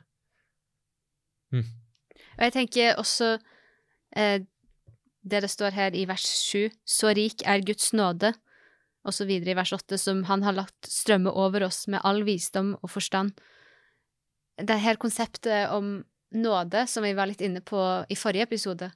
Og 2.38 2.46
jeg 2.46 2.54
tenker 2.56 2.98
også 3.00 3.36
eh, 4.16 4.44
det 5.22 5.42
det 5.44 5.50
står 5.50 5.76
her 5.76 5.94
i 5.94 6.06
vers 6.10 6.24
7, 6.26 6.70
så 6.84 7.12
rik 7.14 7.44
er 7.46 7.62
Guds 7.66 7.92
nåde, 7.94 8.32
og 9.06 9.14
så 9.14 9.26
videre 9.26 9.54
i 9.54 9.58
vers 9.58 9.72
8, 9.74 9.98
som 9.98 10.24
han 10.28 10.42
har 10.46 10.56
lagt 10.56 10.88
strømme 10.88 11.30
over 11.30 11.66
oss 11.66 11.86
med 11.90 12.02
all 12.04 12.22
visdom 12.26 12.74
og 12.82 12.90
forstand. 12.90 13.32
Det 14.58 14.78
her 14.82 14.98
konseptet 15.00 15.70
om 15.70 16.02
nåde, 16.34 16.86
som 16.86 17.06
vi 17.06 17.14
var 17.14 17.30
litt 17.30 17.42
inne 17.44 17.62
på 17.64 17.80
i 18.08 18.18
forrige 18.18 18.48
episode, 18.48 18.90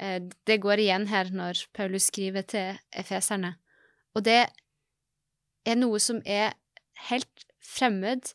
eh, 0.00 0.20
det 0.46 0.60
går 0.62 0.82
igjen 0.84 1.08
her 1.12 1.32
når 1.32 1.66
Paulus 1.76 2.08
skriver 2.10 2.42
til 2.48 2.80
efeserne. 2.92 3.56
Og 4.14 4.24
det 4.24 4.46
er 5.64 5.80
noe 5.80 6.00
som 6.00 6.20
er 6.24 6.54
helt 7.10 7.46
fremmed 7.64 8.32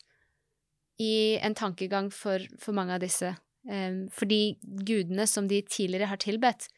i 1.00 1.38
en 1.40 1.54
tankegang 1.56 2.10
for, 2.12 2.42
for 2.60 2.76
mange 2.76 2.94
av 2.98 3.02
disse. 3.02 3.32
Um, 3.68 4.06
fordi 4.14 4.56
gudene 4.62 5.26
som 5.28 5.48
de 5.48 5.60
tidligere 5.68 6.08
har 6.08 6.20
tilbedt, 6.22 6.68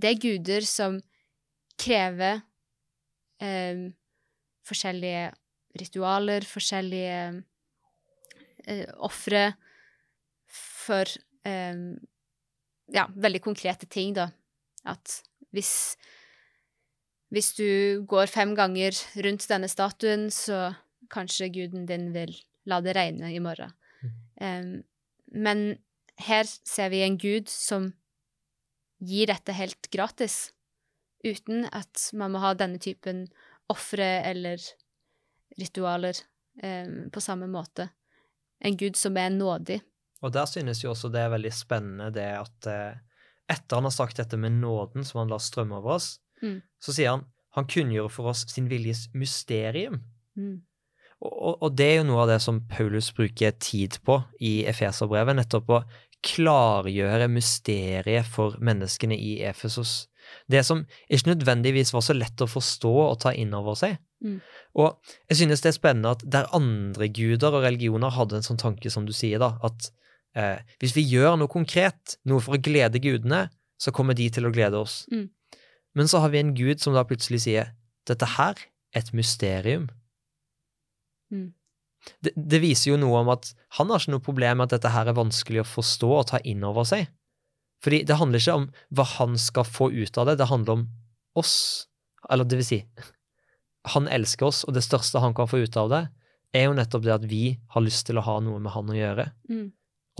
det 0.00 0.14
er 0.14 0.22
guder 0.22 0.64
som 0.64 0.96
krever 1.80 2.40
um, 3.42 3.90
forskjellige 4.66 5.26
ritualer, 5.80 6.46
forskjellige 6.48 7.18
uh, 8.68 8.86
ofre 9.04 9.50
for 10.50 11.12
um, 11.46 11.92
ja, 12.90 13.04
veldig 13.14 13.42
konkrete 13.44 13.86
ting, 13.86 14.16
da. 14.16 14.30
At 14.88 15.20
hvis 15.52 15.96
hvis 17.30 17.52
du 17.54 18.02
går 18.10 18.26
fem 18.26 18.56
ganger 18.58 18.96
rundt 19.22 19.46
denne 19.46 19.68
statuen, 19.70 20.30
så 20.34 20.72
kanskje 21.14 21.50
guden 21.54 21.86
din 21.86 22.08
vil 22.14 22.32
la 22.66 22.80
det 22.82 22.96
regne 22.96 23.30
i 23.30 23.38
morgen. 23.42 23.70
Um, 24.40 24.82
men 25.30 25.78
her 26.26 26.46
ser 26.46 26.90
vi 26.92 27.02
en 27.04 27.18
gud 27.20 27.48
som 27.48 27.92
gir 29.00 29.30
dette 29.30 29.54
helt 29.56 29.88
gratis, 29.92 30.50
uten 31.24 31.66
at 31.72 32.10
man 32.16 32.34
må 32.34 32.42
ha 32.42 32.52
denne 32.56 32.80
typen 32.80 33.26
ofre 33.70 34.08
eller 34.28 34.60
ritualer 35.60 36.16
eh, 36.62 36.88
på 37.12 37.22
samme 37.22 37.48
måte. 37.50 37.90
En 38.60 38.76
gud 38.76 38.96
som 39.00 39.16
er 39.16 39.30
nådig. 39.32 39.80
Og 40.20 40.32
der 40.32 40.48
synes 40.48 40.82
jo 40.84 40.92
også 40.92 41.08
det 41.12 41.22
er 41.22 41.32
veldig 41.32 41.52
spennende 41.54 42.10
det 42.12 42.28
at 42.36 42.68
eh, 42.68 42.98
etter 43.50 43.80
han 43.80 43.88
har 43.88 43.94
sagt 43.94 44.20
dette 44.20 44.36
med 44.36 44.58
nåden 44.60 45.06
som 45.06 45.22
han 45.22 45.32
lar 45.32 45.42
strømme 45.42 45.80
over 45.80 45.98
oss, 46.00 46.18
Mm. 46.40 46.62
så 46.80 46.94
sier 46.96 47.10
han 47.12 47.26
han 47.56 47.66
kunngjør 47.68 48.10
for 48.12 48.30
oss 48.30 48.44
sin 48.48 48.68
viljes 48.70 49.08
mysterium. 49.12 50.00
Mm. 50.38 50.60
Og, 51.20 51.56
og, 51.60 51.72
det 51.76 51.86
er 51.86 51.96
jo 51.98 52.06
noe 52.08 52.22
av 52.22 52.30
det 52.30 52.38
som 52.40 52.62
Paulus 52.70 53.10
bruker 53.12 53.52
tid 53.60 53.98
på 54.06 54.20
i 54.40 54.62
Efeserbrevet, 54.70 55.36
nettopp 55.36 55.72
å 55.74 55.80
klargjøre 56.26 57.28
mysteriet 57.32 58.28
for 58.28 58.58
menneskene 58.60 59.16
i 59.16 59.38
Efesos. 59.48 60.10
Det 60.50 60.62
som 60.66 60.84
ikke 61.08 61.32
nødvendigvis 61.32 61.94
var 61.94 62.04
så 62.04 62.14
lett 62.16 62.42
å 62.42 62.48
forstå 62.50 62.92
og 63.06 63.18
ta 63.22 63.32
inn 63.34 63.54
over 63.56 63.78
seg. 63.78 63.96
Mm. 64.24 64.38
Og 64.78 65.16
jeg 65.30 65.40
synes 65.40 65.64
det 65.64 65.72
er 65.72 65.78
spennende 65.78 66.12
at 66.14 66.24
der 66.28 66.50
andre 66.56 67.08
guder 67.08 67.56
og 67.56 67.64
religioner 67.64 68.12
hadde 68.14 68.38
en 68.38 68.46
sånn 68.46 68.60
tanke 68.60 68.92
som 68.92 69.06
du 69.08 69.14
sier, 69.16 69.40
da, 69.42 69.54
at 69.66 69.90
eh, 70.36 70.60
hvis 70.82 70.94
vi 70.96 71.06
gjør 71.08 71.38
noe 71.40 71.50
konkret, 71.50 72.18
noe 72.28 72.44
for 72.44 72.56
å 72.58 72.62
glede 72.62 73.02
gudene, 73.02 73.46
så 73.80 73.94
kommer 73.96 74.16
de 74.16 74.28
til 74.32 74.46
å 74.46 74.52
glede 74.52 74.78
oss. 74.80 75.02
Mm. 75.12 75.30
Men 75.96 76.10
så 76.10 76.20
har 76.22 76.34
vi 76.34 76.42
en 76.42 76.52
gud 76.54 76.82
som 76.82 76.94
da 76.94 77.06
plutselig 77.08 77.42
sier 77.46 77.72
dette 78.08 78.28
her 78.36 78.60
er 78.60 79.00
et 79.00 79.10
mysterium. 79.16 79.88
Mm. 81.32 81.50
Det, 82.24 82.32
det 82.34 82.62
viser 82.62 82.92
jo 82.92 83.00
noe 83.00 83.22
om 83.22 83.30
at 83.32 83.52
han 83.78 83.90
har 83.92 84.02
ikke 84.02 84.14
noe 84.14 84.24
problem 84.24 84.60
med 84.60 84.68
at 84.68 84.78
dette 84.78 84.92
her 84.94 85.10
er 85.10 85.18
vanskelig 85.18 85.62
å 85.62 85.68
forstå 85.68 86.10
og 86.16 86.28
ta 86.32 86.40
inn 86.48 86.64
over 86.66 86.88
seg. 86.88 87.10
Fordi 87.84 88.02
det 88.08 88.18
handler 88.20 88.42
ikke 88.42 88.58
om 88.60 88.68
hva 88.96 89.06
han 89.16 89.36
skal 89.40 89.68
få 89.68 89.90
ut 89.92 90.20
av 90.20 90.28
det, 90.28 90.38
det 90.40 90.50
handler 90.50 90.80
om 90.80 90.86
oss. 91.40 91.56
Eller 92.28 92.48
det 92.48 92.60
vil 92.60 92.68
si, 92.68 92.80
han 93.94 94.08
elsker 94.12 94.50
oss, 94.50 94.62
og 94.68 94.76
det 94.76 94.84
største 94.84 95.22
han 95.22 95.36
kan 95.36 95.48
få 95.48 95.62
ut 95.64 95.76
av 95.80 95.92
det, 95.92 96.02
er 96.56 96.66
jo 96.66 96.76
nettopp 96.76 97.04
det 97.06 97.14
at 97.14 97.26
vi 97.30 97.44
har 97.72 97.84
lyst 97.84 98.08
til 98.08 98.18
å 98.20 98.24
ha 98.26 98.38
noe 98.44 98.60
med 98.60 98.74
han 98.74 98.90
å 98.90 98.96
gjøre. 98.96 99.28
Mm. 99.48 99.68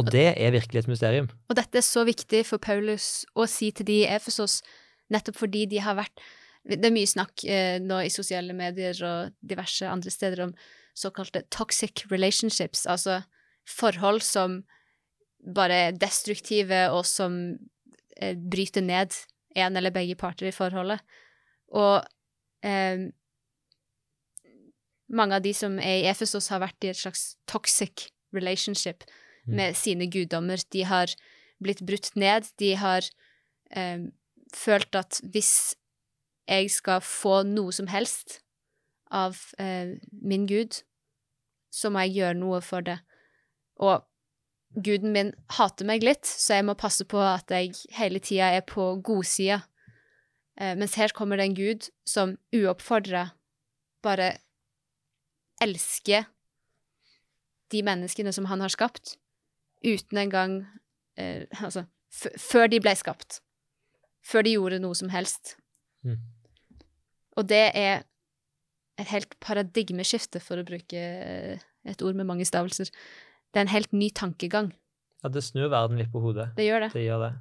Og 0.00 0.10
det 0.14 0.28
er 0.32 0.54
virkelig 0.54 0.84
et 0.84 0.90
mysterium. 0.90 1.28
Og 1.50 1.58
dette 1.58 1.80
er 1.80 1.84
så 1.84 2.06
viktig 2.08 2.44
for 2.48 2.62
Paulus 2.62 3.26
å 3.36 3.44
si 3.50 3.68
til 3.76 3.88
de 3.88 3.98
i 4.04 4.08
Efesos, 4.08 4.60
nettopp 5.12 5.40
fordi 5.42 5.66
de 5.68 5.82
har 5.82 5.98
vært 5.98 6.22
Det 6.60 6.76
er 6.76 6.92
mye 6.92 7.08
snakk 7.08 7.40
eh, 7.48 7.78
nå 7.80 8.02
i 8.04 8.10
sosiale 8.12 8.52
medier 8.52 8.98
og 9.08 9.30
diverse 9.40 9.86
andre 9.88 10.10
steder 10.12 10.42
om 10.44 10.50
såkalte 11.00 11.44
toxic 11.50 12.04
relationships, 12.10 12.86
altså 12.86 13.22
forhold 13.68 14.22
som 14.26 14.62
bare 15.54 15.76
er 15.88 15.96
destruktive, 15.96 16.90
og 16.92 17.06
som 17.08 17.56
eh, 18.16 18.36
bryter 18.36 18.84
ned 18.84 19.16
en 19.56 19.76
eller 19.76 19.90
begge 19.90 20.14
parter 20.14 20.50
i 20.50 20.54
forholdet. 20.54 21.00
Og 21.72 22.04
eh, 22.66 23.08
mange 25.10 25.38
av 25.38 25.42
de 25.42 25.54
som 25.56 25.78
er 25.78 26.02
i 26.02 26.10
Efesos, 26.10 26.50
har 26.52 26.62
vært 26.62 26.84
i 26.84 26.92
et 26.92 27.00
slags 27.00 27.34
toxic 27.50 28.10
relationship 28.36 29.04
Mm. 29.46 29.56
med 29.56 29.76
sine 29.76 30.06
guddommer. 30.10 30.62
De 30.72 30.84
har 30.84 31.10
blitt 31.62 31.82
brutt 31.86 32.16
ned. 32.16 32.46
De 32.58 32.74
har 32.76 33.02
eh, 33.70 34.06
følt 34.54 34.94
at 34.94 35.20
hvis 35.24 35.74
jeg 36.48 36.70
skal 36.70 37.00
få 37.00 37.42
noe 37.46 37.72
som 37.72 37.86
helst 37.90 38.40
av 39.10 39.38
eh, 39.58 39.96
min 40.12 40.46
gud, 40.46 40.82
så 41.70 41.90
må 41.90 42.04
jeg 42.04 42.18
gjøre 42.18 42.38
noe 42.40 42.60
for 42.64 42.84
det. 42.84 42.98
Og 43.80 44.04
guden 44.74 45.14
min 45.14 45.32
hater 45.56 45.88
meg 45.88 46.04
litt, 46.06 46.26
så 46.26 46.58
jeg 46.58 46.66
må 46.68 46.76
passe 46.78 47.06
på 47.08 47.20
at 47.22 47.50
jeg 47.50 47.74
hele 47.96 48.20
tida 48.22 48.52
er 48.58 48.64
på 48.66 48.92
godsida. 49.06 49.62
Eh, 50.60 50.76
mens 50.78 50.96
her 51.00 51.14
kommer 51.16 51.40
det 51.40 51.48
en 51.48 51.58
gud 51.58 51.88
som 52.06 52.36
uoppfordra 52.54 53.30
bare 54.04 54.34
elsker 55.60 56.26
de 57.70 57.82
menneskene 57.86 58.32
som 58.34 58.48
han 58.50 58.62
har 58.64 58.72
skapt, 58.72 59.16
uten 59.84 60.18
engang 60.18 60.60
eh, 61.16 61.46
Altså, 61.62 61.84
før 62.10 62.66
de 62.66 62.80
ble 62.82 62.94
skapt. 62.98 63.38
Før 64.26 64.42
de 64.42 64.56
gjorde 64.56 64.80
noe 64.82 64.96
som 64.98 65.12
helst. 65.12 65.54
Mm. 66.02 66.18
Og 67.38 67.46
det 67.48 67.70
er 67.78 68.02
et 69.00 69.10
helt 69.12 69.34
paradigmeskifte, 69.42 70.42
for 70.44 70.60
å 70.60 70.66
bruke 70.66 71.00
eh, 71.00 71.62
et 71.88 72.04
ord 72.04 72.18
med 72.18 72.28
mange 72.28 72.46
stavelser. 72.48 72.90
Det 73.50 73.60
er 73.60 73.66
en 73.66 73.74
helt 73.74 73.94
ny 73.96 74.10
tankegang. 74.14 74.70
Ja, 75.24 75.32
det 75.32 75.42
snur 75.44 75.70
verden 75.72 76.00
litt 76.00 76.12
på 76.12 76.22
hodet. 76.22 76.50
Det 76.56 76.68
gjør 76.68 76.86
det. 76.86 76.92
Det 76.94 77.04
gjør 77.04 77.26
det. 77.26 77.32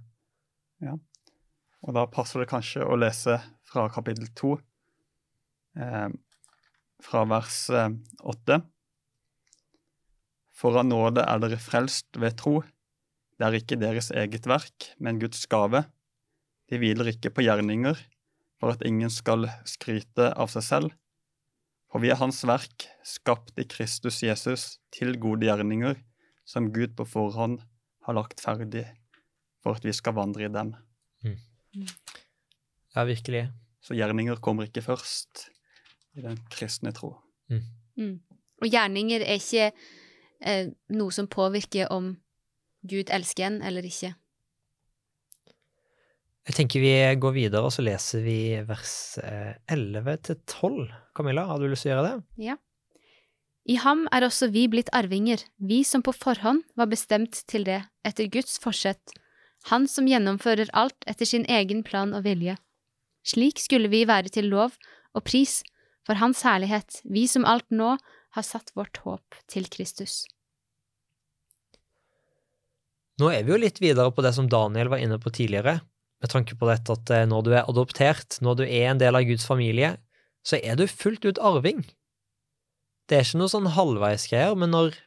Og 1.86 1.95
da 1.95 2.06
passer 2.12 2.43
det 2.43 2.50
kanskje 2.52 2.84
å 2.84 2.98
lese 3.00 3.38
fra 3.67 3.86
kapittel 3.91 4.28
to, 4.36 4.58
eh, 5.80 6.10
fra 7.04 7.24
vers 7.30 7.62
eh, 7.69 7.95
åtte. 8.19 8.62
For 10.52 10.76
av 10.76 10.88
nåde 10.88 11.24
er 11.24 11.39
dere 11.39 11.60
frelst 11.62 12.19
ved 12.19 12.36
tro. 12.41 12.60
Det 13.39 13.48
er 13.48 13.56
ikke 13.62 13.80
deres 13.80 14.12
eget 14.12 14.50
verk, 14.50 14.91
men 15.00 15.22
Guds 15.22 15.45
gave. 15.48 15.86
De 16.67 16.80
hviler 16.82 17.13
ikke 17.13 17.32
på 17.32 17.45
gjerninger, 17.45 17.95
for 18.60 18.76
at 18.76 18.84
ingen 18.84 19.10
skal 19.10 19.48
skryte 19.63 20.34
av 20.36 20.52
seg 20.52 20.65
selv. 20.65 20.99
For 21.89 22.04
vi 22.04 22.12
er 22.13 22.19
Hans 22.19 22.43
verk, 22.45 22.86
skapt 23.06 23.56
i 23.58 23.65
Kristus 23.69 24.21
Jesus, 24.21 24.78
til 24.93 25.15
gode 25.21 25.47
gjerninger, 25.47 25.97
som 26.45 26.69
Gud 26.73 26.93
på 26.97 27.06
forhånd 27.10 27.60
har 28.06 28.17
lagt 28.17 28.41
ferdig 28.41 28.86
for 29.63 29.78
at 29.78 29.86
vi 29.86 29.93
skal 29.93 30.15
vandre 30.17 30.45
i 30.45 30.54
dem. 30.54 30.75
Ja, 32.95 33.06
virkelig. 33.06 33.49
Så 33.82 33.97
gjerninger 33.97 34.39
kommer 34.41 34.67
ikke 34.67 34.84
først 34.86 35.49
i 36.17 36.23
den 36.25 36.38
kristne 36.52 36.93
tro. 36.95 37.15
Mm. 37.49 38.19
Og 38.62 38.67
gjerninger 38.69 39.23
er 39.23 39.39
ikke 39.39 39.69
eh, 40.41 40.71
noe 40.93 41.15
som 41.15 41.30
påvirker 41.32 41.89
om 41.93 42.13
Gud 42.89 43.12
elsker 43.13 43.47
en 43.47 43.62
eller 43.65 43.86
ikke. 43.86 44.13
Jeg 46.50 46.56
tenker 46.58 46.82
vi 46.82 46.94
går 47.22 47.34
videre, 47.36 47.62
og 47.62 47.74
så 47.76 47.84
leser 47.86 48.24
vi 48.26 48.40
vers 48.66 49.20
eh, 49.22 49.54
11 49.70 50.16
til 50.26 50.38
12. 50.50 50.88
Camilla, 51.14 51.44
har 51.46 51.62
du 51.62 51.68
lyst 51.70 51.86
til 51.86 51.92
å 51.92 51.94
gjøre 51.94 52.08
det? 52.08 52.48
Ja. 52.48 52.56
I 53.70 53.76
ham 53.84 54.08
er 54.16 54.26
også 54.26 54.48
vi 54.50 54.64
blitt 54.72 54.90
arvinger, 54.98 55.44
vi 55.62 55.84
som 55.86 56.02
på 56.02 56.10
forhånd 56.16 56.64
var 56.80 56.90
bestemt 56.90 57.44
til 57.52 57.68
det, 57.68 57.84
etter 58.02 58.32
Guds 58.34 58.58
forsett, 58.64 59.14
han 59.70 59.86
som 59.92 60.08
gjennomfører 60.10 60.72
alt 60.74 61.06
etter 61.06 61.30
sin 61.30 61.46
egen 61.46 61.84
plan 61.86 62.16
og 62.18 62.26
vilje. 62.26 62.56
Slik 63.30 63.62
skulle 63.62 63.92
vi 63.94 64.08
være 64.10 64.34
til 64.34 64.50
lov 64.50 64.74
og 65.14 65.26
pris 65.30 65.60
for 66.08 66.18
Hans 66.18 66.42
herlighet, 66.48 67.04
vi 67.06 67.28
som 67.30 67.46
alt 67.46 67.68
nå 67.70 67.92
har 68.34 68.48
satt 68.48 68.74
vårt 68.74 68.98
håp 69.06 69.38
til 69.52 69.70
Kristus. 69.70 70.24
Nå 73.22 73.30
er 73.36 73.46
vi 73.46 73.54
jo 73.54 73.62
litt 73.62 73.78
videre 73.84 74.10
på 74.16 74.26
det 74.26 74.34
som 74.34 74.50
Daniel 74.50 74.90
var 74.90 75.04
inne 75.04 75.20
på 75.22 75.30
tidligere, 75.36 75.82
med 76.19 76.32
tanke 76.32 76.58
på 76.60 76.67
dette 76.69 76.95
at 76.95 77.12
eh, 77.15 77.27
når 77.29 77.45
du 77.45 77.53
er 77.53 77.67
adoptert, 77.69 78.39
når 78.43 78.62
du 78.62 78.65
er 78.65 78.89
en 78.91 79.01
del 79.01 79.15
av 79.15 79.25
Guds 79.27 79.47
familie, 79.47 79.95
så 80.45 80.60
er 80.60 80.79
du 80.79 80.86
fullt 80.88 81.25
ut 81.27 81.41
arving. 81.43 81.84
Det 83.10 83.17
er 83.17 83.25
ikke 83.25 83.41
noe 83.41 83.51
sånn 83.51 83.69
halvveisgreier, 83.73 84.55
men 84.60 84.73
når 84.75 84.97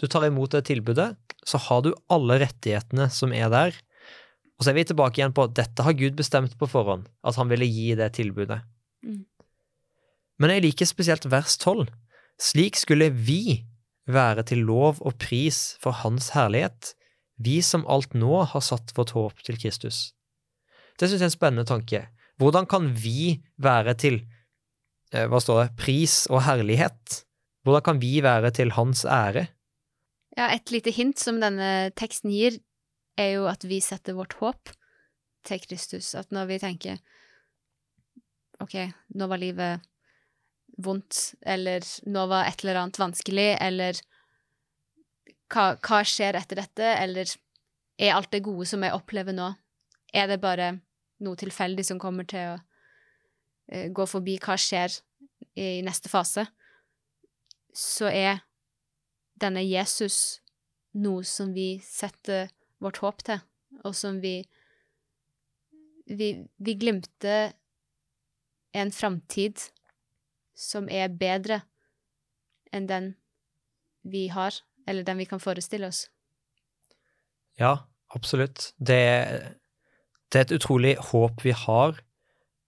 du 0.00 0.08
tar 0.10 0.26
imot 0.26 0.54
det 0.54 0.64
tilbudet, 0.70 1.12
så 1.46 1.58
har 1.66 1.82
du 1.84 1.92
alle 2.12 2.38
rettighetene 2.42 3.08
som 3.12 3.34
er 3.34 3.50
der. 3.52 3.76
Og 4.56 4.64
så 4.64 4.72
er 4.72 4.78
vi 4.78 4.86
tilbake 4.88 5.20
igjen 5.20 5.34
på 5.34 5.48
at 5.48 5.56
dette 5.58 5.84
har 5.84 5.98
Gud 5.98 6.16
bestemt 6.18 6.54
på 6.58 6.68
forhånd, 6.70 7.08
at 7.26 7.38
han 7.38 7.50
ville 7.50 7.66
gi 7.66 7.92
det 7.98 8.12
tilbudet. 8.18 8.62
Mm. 9.02 9.24
Men 10.40 10.54
jeg 10.54 10.66
liker 10.68 10.88
spesielt 10.88 11.26
vers 11.30 11.58
12. 11.58 11.86
Slik 12.42 12.78
skulle 12.80 13.10
vi 13.12 13.64
være 14.10 14.46
til 14.48 14.64
lov 14.66 15.02
og 15.02 15.18
pris 15.22 15.76
for 15.82 15.94
Hans 16.02 16.32
herlighet, 16.36 16.94
vi 17.42 17.60
som 17.62 17.84
alt 17.90 18.14
nå 18.14 18.42
har 18.50 18.64
satt 18.64 18.94
vårt 18.96 19.14
håp 19.16 19.42
til 19.46 19.58
Kristus. 19.58 20.12
Det 21.02 21.08
synes 21.10 21.18
jeg 21.18 21.26
er 21.26 21.32
en 21.32 21.34
spennende 21.34 21.66
tanke. 21.66 22.04
Hvordan 22.38 22.66
kan 22.70 22.84
vi 22.94 23.42
være 23.58 23.96
til 23.98 24.20
eh, 25.10 25.26
hva 25.26 25.40
står 25.42 25.64
det, 25.64 25.72
pris 25.80 26.28
og 26.30 26.44
herlighet? 26.46 27.24
Hvordan 27.66 27.82
kan 27.88 27.98
vi 28.02 28.20
være 28.22 28.52
til 28.54 28.70
Hans 28.76 29.02
ære? 29.02 29.48
Ja, 30.38 30.46
et 30.54 30.70
lite 30.70 30.94
hint 30.94 31.18
som 31.18 31.40
denne 31.42 31.90
teksten 31.98 32.30
gir, 32.30 32.60
er 33.18 33.34
jo 33.34 33.48
at 33.50 33.66
vi 33.66 33.80
setter 33.82 34.14
vårt 34.14 34.36
håp 34.38 34.70
til 35.42 35.64
Kristus. 35.66 36.14
At 36.14 36.30
når 36.30 36.46
vi 36.52 36.60
tenker 36.62 37.02
OK, 38.62 38.78
nå 39.18 39.26
var 39.26 39.42
livet 39.42 39.82
vondt, 40.78 41.34
eller 41.42 41.82
nå 42.06 42.28
var 42.30 42.46
et 42.46 42.62
eller 42.62 42.78
annet 42.84 43.02
vanskelig, 43.02 43.48
eller 43.58 43.98
hva, 45.50 45.74
hva 45.82 46.00
skjer 46.06 46.38
etter 46.38 46.62
dette, 46.62 46.94
eller 46.94 47.34
er 47.98 48.14
alt 48.14 48.30
det 48.30 48.44
gode 48.46 48.70
som 48.70 48.86
jeg 48.86 48.94
opplever 48.94 49.34
nå, 49.34 49.50
er 50.14 50.30
det 50.30 50.38
bare 50.40 50.70
noe 51.22 51.38
tilfeldig 51.38 51.84
som 51.86 52.00
kommer 52.02 52.26
til 52.28 52.54
å 52.54 52.56
eh, 53.72 53.88
gå 53.94 54.06
forbi 54.08 54.38
hva 54.42 54.58
skjer 54.60 54.94
i 55.58 55.82
neste 55.84 56.10
fase, 56.12 56.46
så 57.72 58.08
er 58.08 58.42
denne 59.40 59.62
Jesus 59.64 60.40
noe 60.92 61.24
som 61.24 61.54
vi 61.56 61.76
setter 61.84 62.50
vårt 62.82 63.00
håp 63.02 63.22
til, 63.26 63.40
og 63.84 63.94
som 63.96 64.20
vi 64.20 64.42
Vi, 66.12 66.44
vi 66.58 66.72
glimter 66.74 67.52
en 68.74 68.90
framtid 68.92 69.60
som 70.58 70.88
er 70.90 71.08
bedre 71.08 71.60
enn 72.74 72.88
den 72.90 73.06
vi 74.02 74.26
har, 74.28 74.52
eller 74.84 75.06
den 75.06 75.22
vi 75.22 75.28
kan 75.30 75.40
forestille 75.40 75.86
oss. 75.86 76.10
Ja, 77.56 77.86
absolutt. 78.08 78.72
Det, 78.76 78.98
det 80.32 80.40
er 80.40 80.46
et 80.46 80.56
utrolig 80.56 80.96
håp 81.10 81.44
vi 81.44 81.52
har, 81.56 81.98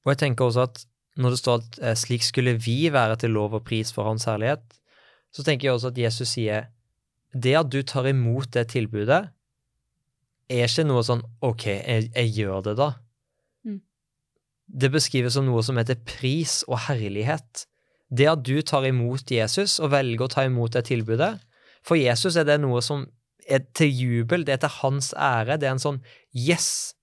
og 0.05 0.12
jeg 0.12 0.20
tenker 0.20 0.44
også 0.48 0.66
at 0.68 0.83
når 1.16 1.35
det 1.35 1.40
står 1.40 1.61
at 1.61 1.79
eh, 1.81 1.96
slik 1.98 2.24
skulle 2.27 2.57
vi 2.61 2.79
være 2.92 3.16
til 3.22 3.35
lov 3.35 3.55
og 3.55 3.64
pris 3.64 3.92
for 3.94 4.09
Hans 4.09 4.27
herlighet, 4.29 4.64
så 5.35 5.44
tenker 5.46 5.68
jeg 5.68 5.77
også 5.77 5.92
at 5.92 5.98
Jesus 5.98 6.35
sier 6.35 6.68
det 7.35 7.55
at 7.59 7.70
du 7.70 7.81
tar 7.83 8.07
imot 8.11 8.53
det 8.55 8.68
tilbudet, 8.74 9.24
er 10.50 10.68
ikke 10.68 10.85
noe 10.87 11.03
sånn 11.07 11.22
OK, 11.42 11.66
jeg, 11.66 12.11
jeg 12.12 12.33
gjør 12.37 12.66
det, 12.66 12.74
da. 12.79 12.90
Mm. 13.66 13.81
Det 14.66 14.90
beskrives 14.92 15.35
som 15.38 15.46
noe 15.48 15.62
som 15.66 15.79
heter 15.81 15.98
pris 16.07 16.61
og 16.68 16.85
herlighet. 16.87 17.64
Det 18.14 18.29
at 18.31 18.44
du 18.46 18.59
tar 18.62 18.87
imot 18.87 19.31
Jesus 19.33 19.79
og 19.81 19.94
velger 19.94 20.27
å 20.27 20.31
ta 20.31 20.44
imot 20.46 20.74
det 20.77 20.85
tilbudet 20.90 21.33
For 21.83 21.96
Jesus 21.96 22.37
er 22.37 22.44
det 22.46 22.59
noe 22.61 22.83
som 22.85 23.07
er 23.48 23.64
til 23.77 23.90
jubel, 23.90 24.44
det 24.44 24.55
er 24.55 24.61
til 24.62 24.77
hans 24.83 25.11
ære. 25.16 25.57
Det 25.59 25.68
er 25.68 25.74
en 25.74 25.83
sånn 25.83 26.03
Yes! 26.31 26.94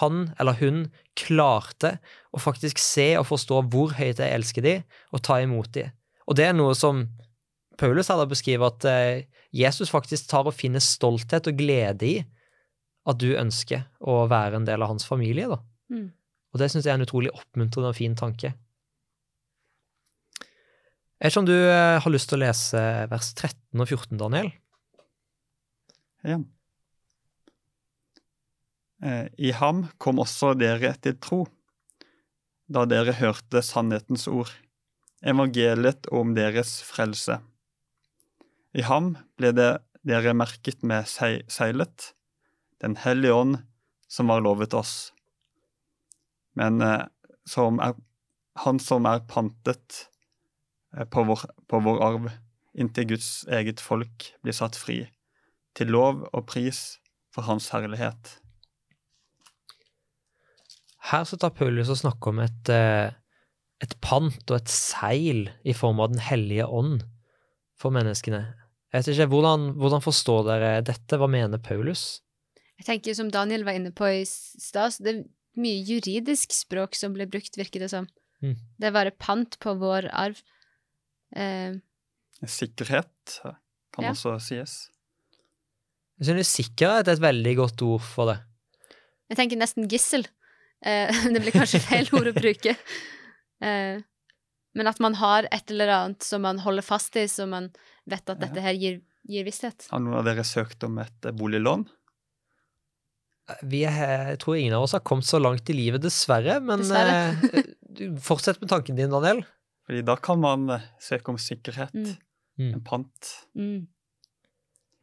Han 0.00 0.26
eller 0.40 0.58
hun 0.60 0.86
klarte 1.18 1.96
å 2.34 2.40
faktisk 2.42 2.80
se 2.82 3.14
og 3.20 3.28
forstå 3.30 3.62
hvor 3.72 3.94
høyt 3.96 4.20
jeg 4.20 4.32
elsker 4.32 4.66
de, 4.66 4.74
og 5.14 5.24
ta 5.24 5.40
imot 5.42 5.72
de. 5.76 5.86
Og 6.26 6.36
det 6.38 6.48
er 6.48 6.56
noe 6.56 6.74
som 6.76 7.06
Paulus 7.80 8.10
heller 8.12 8.28
beskriver 8.28 8.70
at 8.70 8.86
eh, 8.88 9.26
Jesus 9.56 9.92
faktisk 9.92 10.28
tar 10.30 10.48
og 10.48 10.56
finner 10.56 10.82
stolthet 10.84 11.48
og 11.48 11.58
glede 11.58 12.08
i 12.08 12.16
at 13.06 13.18
du 13.22 13.30
ønsker 13.38 13.86
å 14.02 14.24
være 14.30 14.58
en 14.58 14.66
del 14.66 14.82
av 14.82 14.90
hans 14.94 15.06
familie. 15.06 15.48
da. 15.48 15.60
Mm. 15.92 16.08
Og 16.52 16.60
det 16.60 16.70
syns 16.72 16.86
jeg 16.88 16.94
er 16.94 17.00
en 17.00 17.06
utrolig 17.06 17.32
oppmuntrende 17.36 17.92
og 17.92 17.98
fin 17.98 18.16
tanke. 18.18 18.54
Jeg 21.16 21.30
vet 21.30 21.32
ikke 21.32 21.42
om 21.44 21.48
du 21.48 21.56
eh, 21.56 21.98
har 22.02 22.12
lyst 22.12 22.28
til 22.28 22.36
å 22.36 22.44
lese 22.44 22.80
vers 23.08 23.30
13 23.32 23.80
og 23.80 23.86
14, 23.88 24.18
Daniel? 24.20 24.50
Ja. 26.26 26.40
Eh, 29.02 29.26
I 29.38 29.52
ham 29.52 29.86
kom 29.98 30.20
også 30.22 30.54
dere 30.56 30.94
til 31.04 31.18
tro, 31.20 31.44
da 32.66 32.86
dere 32.88 33.14
hørte 33.18 33.62
sannhetens 33.62 34.26
ord, 34.28 34.50
evangeliet 35.22 36.08
om 36.14 36.34
deres 36.36 36.78
frelse. 36.86 37.38
I 38.76 38.84
ham 38.88 39.14
ble 39.38 39.52
det 39.56 39.72
dere 40.06 40.34
merket 40.36 40.82
med 40.82 41.08
seilet, 41.08 42.12
Den 42.78 42.96
hellige 43.00 43.32
ånd 43.32 43.54
som 44.06 44.28
var 44.28 44.42
lovet 44.44 44.74
oss. 44.76 45.12
Men 46.52 46.82
eh, 46.84 47.06
som 47.48 47.80
er, 47.80 47.94
han 48.60 48.78
som 48.78 49.06
er 49.08 49.24
pantet 49.28 50.08
eh, 50.92 51.06
på 51.08 51.24
vår, 51.24 51.46
på 51.68 51.80
vår 51.80 52.02
arv, 52.04 52.28
inntil 52.76 53.08
Guds 53.14 53.46
eget 53.48 53.80
folk 53.80 54.28
blir 54.44 54.56
satt 54.56 54.76
fri, 54.76 55.06
til 55.72 55.88
lov 55.88 56.26
og 56.32 56.44
pris 56.52 56.98
for 57.32 57.48
Hans 57.48 57.70
herlighet. 57.72 58.36
Her 61.10 61.24
så 61.28 61.38
tar 61.38 61.52
Paulus 61.54 61.90
og 61.92 61.98
snakker 62.00 62.32
om 62.32 62.40
et, 62.42 62.68
eh, 62.72 63.10
et 63.84 63.94
pant 64.02 64.50
og 64.50 64.56
et 64.56 64.70
seil 64.72 65.46
i 65.64 65.74
form 65.76 66.00
av 66.02 66.12
Den 66.14 66.22
hellige 66.24 66.66
ånd 66.66 67.04
for 67.78 67.94
menneskene. 67.94 68.42
Jeg 68.92 69.02
vet 69.04 69.10
ikke, 69.12 69.28
hvordan, 69.30 69.68
hvordan 69.76 70.02
forstår 70.02 70.46
dere 70.48 70.70
dette? 70.86 71.18
Hva 71.20 71.28
mener 71.30 71.58
Paulus? 71.62 72.22
Jeg 72.80 72.86
tenker 72.88 73.14
som 73.16 73.30
Daniel 73.32 73.64
var 73.64 73.76
inne 73.78 73.92
på 73.96 74.08
i 74.08 74.24
stad, 74.26 74.94
så 74.96 75.04
det 75.04 75.12
er 75.14 75.24
mye 75.60 75.80
juridisk 75.84 76.52
språk 76.52 76.96
som 76.96 77.14
blir 77.16 77.28
brukt, 77.30 77.56
virker 77.56 77.80
det 77.80 77.90
som. 77.92 78.08
Mm. 78.44 78.56
Det 78.78 78.88
er 78.88 78.92
bare 78.96 79.14
pant 79.16 79.56
på 79.62 79.76
vår 79.80 80.10
arv. 80.12 80.40
Eh, 81.36 81.76
Sikkerhet 82.44 83.38
kan 83.94 84.04
Ja. 84.04 84.10
også 84.12 84.36
sies. 84.40 84.90
Jeg 86.20 86.26
synes 86.28 86.48
sikkerhet 86.52 87.08
er 87.08 87.12
et 87.16 87.20
veldig 87.20 87.56
godt 87.56 87.82
ord 87.82 88.00
for 88.02 88.32
det. 88.32 88.40
jeg 89.30 89.36
tenker 89.36 89.56
nesten 89.58 89.88
gissel. 89.88 90.26
Eh, 90.86 91.10
det 91.34 91.40
blir 91.42 91.54
kanskje 91.56 91.80
feil 91.82 92.08
ord 92.14 92.30
å 92.30 92.34
bruke. 92.36 92.76
Eh, 93.64 93.98
men 94.76 94.90
at 94.90 94.98
man 95.00 95.16
har 95.18 95.48
et 95.50 95.70
eller 95.72 95.88
annet 95.94 96.22
som 96.26 96.42
man 96.44 96.58
holder 96.62 96.84
fast 96.84 97.16
i, 97.16 97.24
så 97.32 97.46
man 97.48 97.70
vet 98.06 98.28
at 98.28 98.38
dette 98.42 98.60
her 98.62 98.76
gir, 98.76 98.98
gir 99.26 99.46
visshet. 99.48 99.86
Har 99.90 100.02
noen 100.04 100.18
av 100.20 100.26
dere 100.28 100.44
søkt 100.46 100.84
om 100.86 100.98
et 101.02 101.26
eh, 101.30 101.34
boliglån? 101.36 101.86
Vi 103.62 103.84
er, 103.86 104.32
jeg 104.32 104.38
tror 104.42 104.56
ingen 104.58 104.74
av 104.74 104.84
oss 104.88 104.94
har 104.96 105.04
kommet 105.06 105.26
så 105.28 105.38
langt 105.38 105.68
i 105.70 105.76
livet, 105.76 106.02
dessverre. 106.02 106.58
Men 106.66 106.82
Dessverre. 106.82 107.50
eh, 107.54 108.16
fortsett 108.26 108.58
med 108.62 108.70
tanken 108.72 108.98
din, 108.98 109.12
Daniel. 109.12 109.44
Fordi 109.86 110.00
da 110.02 110.16
kan 110.18 110.40
man 110.42 110.66
søke 111.02 111.30
om 111.34 111.38
sikkerhet, 111.40 111.94
Mm. 111.94 112.16
Mm. 112.58 112.72
en 112.74 112.80
pant. 112.84 113.28
Mm. 113.54 113.86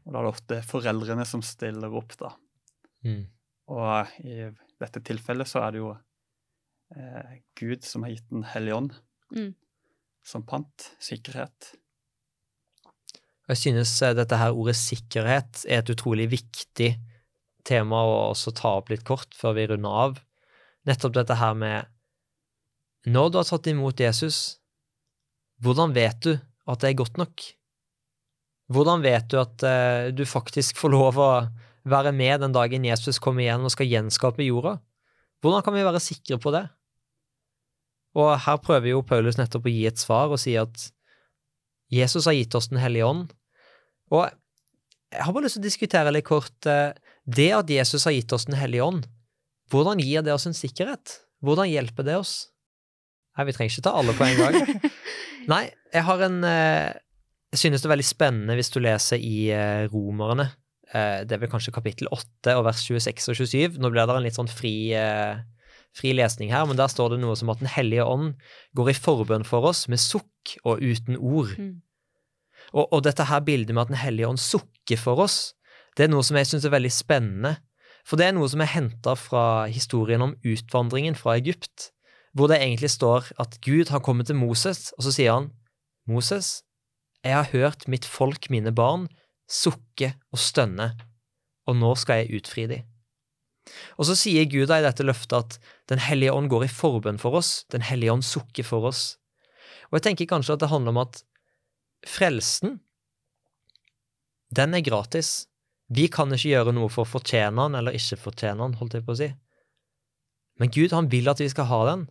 Og 0.03 0.11
da 0.11 0.19
er 0.19 0.25
det 0.25 0.31
ofte 0.33 0.57
foreldrene 0.67 1.23
som 1.29 1.41
stiller 1.45 1.93
opp, 1.95 2.15
da. 2.19 2.31
Mm. 3.05 3.21
Og 3.71 4.15
i 4.25 4.49
dette 4.81 5.01
tilfellet 5.05 5.49
så 5.49 5.61
er 5.65 5.75
det 5.75 5.81
jo 5.81 5.91
eh, 5.93 7.39
Gud 7.59 7.85
som 7.85 8.05
har 8.05 8.13
gitt 8.15 8.29
Den 8.31 8.45
hellige 8.53 8.79
ånd 8.81 8.99
Mm. 9.33 9.55
som 10.23 10.43
pant. 10.45 10.91
Sikkerhet. 11.01 11.71
Jeg 13.49 13.57
synes 13.57 13.93
eh, 14.05 14.13
dette 14.13 14.37
her 14.37 14.53
ordet 14.53 14.75
sikkerhet 14.77 15.63
er 15.65 15.81
et 15.81 15.89
utrolig 15.89 16.27
viktig 16.31 16.91
tema 17.65 18.03
å 18.05 18.13
også 18.29 18.53
ta 18.55 18.75
opp 18.77 18.91
litt 18.91 19.03
kort 19.07 19.33
før 19.35 19.55
vi 19.57 19.65
runder 19.71 19.97
av. 20.03 20.21
Nettopp 20.87 21.15
dette 21.15 21.39
her 21.39 21.55
med 21.57 21.89
Når 23.09 23.31
du 23.31 23.37
har 23.39 23.47
tatt 23.49 23.67
imot 23.67 23.99
Jesus, 23.99 24.59
hvordan 25.59 25.91
vet 25.95 26.21
du 26.23 26.37
at 26.37 26.79
det 26.79 26.93
er 26.93 27.01
godt 27.01 27.17
nok? 27.19 27.41
Hvordan 28.71 29.01
vet 29.03 29.27
du 29.31 29.39
at 29.41 29.63
eh, 29.67 30.11
du 30.15 30.23
faktisk 30.29 30.77
får 30.79 30.93
lov 30.93 31.19
å 31.19 31.31
være 31.89 32.13
med 32.15 32.43
den 32.43 32.55
dagen 32.55 32.85
Jesus 32.87 33.19
kommer 33.19 33.43
igjen 33.43 33.65
og 33.65 33.73
skal 33.73 33.89
gjenskape 33.89 34.45
jorda? 34.45 34.77
Hvordan 35.43 35.63
kan 35.65 35.75
vi 35.75 35.83
være 35.83 35.99
sikre 35.99 36.39
på 36.39 36.53
det? 36.55 36.63
Og 38.19 38.29
her 38.45 38.59
prøver 38.61 38.93
jo 38.93 39.01
Paulus 39.05 39.39
nettopp 39.39 39.67
å 39.67 39.73
gi 39.73 39.87
et 39.89 39.99
svar 39.99 40.31
og 40.31 40.39
si 40.41 40.53
at 40.59 40.89
Jesus 41.93 42.27
har 42.29 42.37
gitt 42.37 42.55
oss 42.57 42.69
Den 42.71 42.81
hellige 42.81 43.05
ånd. 43.05 43.33
Og 44.13 44.29
jeg 45.13 45.25
har 45.25 45.33
bare 45.33 45.45
lyst 45.45 45.59
til 45.59 45.63
å 45.63 45.67
diskutere 45.67 46.13
litt 46.13 46.25
kort 46.25 46.69
eh, 46.69 46.93
det 47.25 47.51
at 47.53 47.69
Jesus 47.69 48.05
har 48.07 48.15
gitt 48.15 48.33
oss 48.33 48.47
Den 48.49 48.57
hellige 48.57 48.85
ånd. 48.85 49.05
Hvordan 49.73 50.01
gir 50.01 50.25
det 50.25 50.33
oss 50.33 50.47
en 50.49 50.57
sikkerhet? 50.57 51.19
Hvordan 51.43 51.69
hjelper 51.69 52.05
det 52.07 52.17
oss? 52.21 52.33
Nei, 53.33 53.47
vi 53.49 53.55
trenger 53.55 53.73
ikke 53.73 53.85
ta 53.87 53.95
alle 53.97 54.13
på 54.13 54.25
en 54.27 54.39
gang. 54.39 54.91
Nei, 55.53 55.63
jeg 55.93 56.05
har 56.07 56.21
en 56.27 56.43
eh, 56.47 56.91
Jeg 57.53 57.61
synes 57.61 57.81
det 57.81 57.89
er 57.89 57.95
veldig 57.95 58.07
spennende 58.07 58.57
hvis 58.57 58.71
du 58.73 58.79
leser 58.81 59.21
i 59.21 59.47
eh, 59.53 59.85
Romerne. 59.91 60.51
Eh, 60.93 61.23
Det 61.25 61.35
er 61.35 61.41
vel 61.41 61.49
kanskje 61.49 61.73
kapittel 61.73 62.07
8 62.11 62.57
og 62.59 62.67
vers 62.67 62.83
26 62.85 63.29
og 63.29 63.35
27. 63.35 63.79
Nå 63.81 63.89
blir 63.89 64.05
det 64.05 64.15
en 64.15 64.23
litt 64.23 64.37
sånn 64.37 64.51
fri, 64.51 64.93
eh, 64.93 65.41
fri 65.93 66.13
lesning 66.13 66.51
her, 66.51 66.65
men 66.65 66.77
der 66.77 66.87
står 66.87 67.13
det 67.13 67.19
noe 67.21 67.35
som 67.35 67.49
at 67.49 67.59
Den 67.59 67.67
hellige 67.67 68.05
ånd 68.05 68.35
går 68.75 68.89
i 68.89 68.93
forbønn 68.93 69.45
for 69.45 69.65
oss 69.65 69.87
med 69.87 69.99
sukk 69.99 70.57
og 70.63 70.81
uten 70.81 71.17
ord. 71.17 71.57
Mm. 71.57 71.81
Og, 72.73 72.87
og 72.91 73.03
dette 73.03 73.25
her 73.25 73.41
bildet 73.41 73.73
med 73.73 73.81
at 73.81 73.87
Den 73.87 74.01
hellige 74.01 74.27
ånd 74.27 74.39
sukker 74.39 74.97
for 74.97 75.19
oss, 75.19 75.53
det 75.97 76.05
er 76.05 76.13
noe 76.13 76.23
som 76.23 76.37
jeg 76.37 76.49
syns 76.49 76.65
er 76.65 76.73
veldig 76.73 76.91
spennende. 76.91 77.57
For 78.05 78.17
det 78.17 78.27
er 78.27 78.35
noe 78.35 78.49
som 78.49 78.61
er 78.61 78.73
henta 78.73 79.15
fra 79.15 79.65
historien 79.71 80.21
om 80.21 80.35
utvandringen 80.43 81.15
fra 81.15 81.37
Egypt, 81.37 81.91
hvor 82.33 82.49
det 82.49 82.59
egentlig 82.59 82.89
står 82.89 83.29
at 83.39 83.59
Gud 83.61 83.93
har 83.93 84.01
kommet 84.01 84.27
til 84.27 84.35
Moses, 84.35 84.91
og 84.97 85.05
så 85.05 85.13
sier 85.13 85.37
han, 85.37 85.51
Moses, 86.09 86.63
jeg 87.23 87.37
har 87.37 87.51
hørt 87.53 87.87
mitt 87.87 88.05
folk, 88.09 88.49
mine 88.51 88.73
barn, 88.75 89.07
sukke 89.53 90.13
og 90.33 90.41
stønne, 90.41 90.93
og 91.69 91.77
nå 91.79 91.93
skal 91.99 92.23
jeg 92.23 92.41
utfri 92.41 92.65
de. 92.71 92.79
Og 93.95 94.07
så 94.09 94.15
sier 94.19 94.49
Gud 94.51 94.67
da 94.67 94.81
i 94.81 94.83
dette 94.83 95.05
løftet 95.05 95.37
at 95.37 95.59
Den 95.87 96.01
hellige 96.03 96.33
ånd 96.35 96.49
går 96.51 96.65
i 96.65 96.71
forbønn 96.71 97.19
for 97.21 97.39
oss, 97.39 97.63
Den 97.71 97.85
hellige 97.85 98.11
ånd 98.11 98.25
sukker 98.27 98.65
for 98.67 98.89
oss. 98.89 99.17
Og 99.87 99.99
jeg 99.99 100.07
tenker 100.09 100.29
kanskje 100.33 100.57
at 100.57 100.63
det 100.63 100.71
handler 100.71 100.95
om 100.95 101.03
at 101.05 101.21
frelsen, 102.07 102.79
den 104.51 104.73
er 104.73 104.83
gratis. 104.83 105.47
Vi 105.93 106.07
kan 106.11 106.33
ikke 106.33 106.51
gjøre 106.51 106.73
noe 106.75 106.89
for 106.91 107.05
å 107.05 107.09
fortjene 107.09 107.55
den 107.67 107.77
eller 107.79 107.95
ikke 107.95 108.19
fortjene 108.19 108.63
den, 108.63 108.75
holdt 108.79 108.97
jeg 108.97 109.05
på 109.05 109.15
å 109.15 109.19
si. 109.21 109.29
Men 110.59 110.71
Gud, 110.73 110.93
han 110.93 111.09
vil 111.11 111.29
at 111.31 111.41
vi 111.41 111.49
skal 111.49 111.69
ha 111.69 111.79
den. 111.91 112.07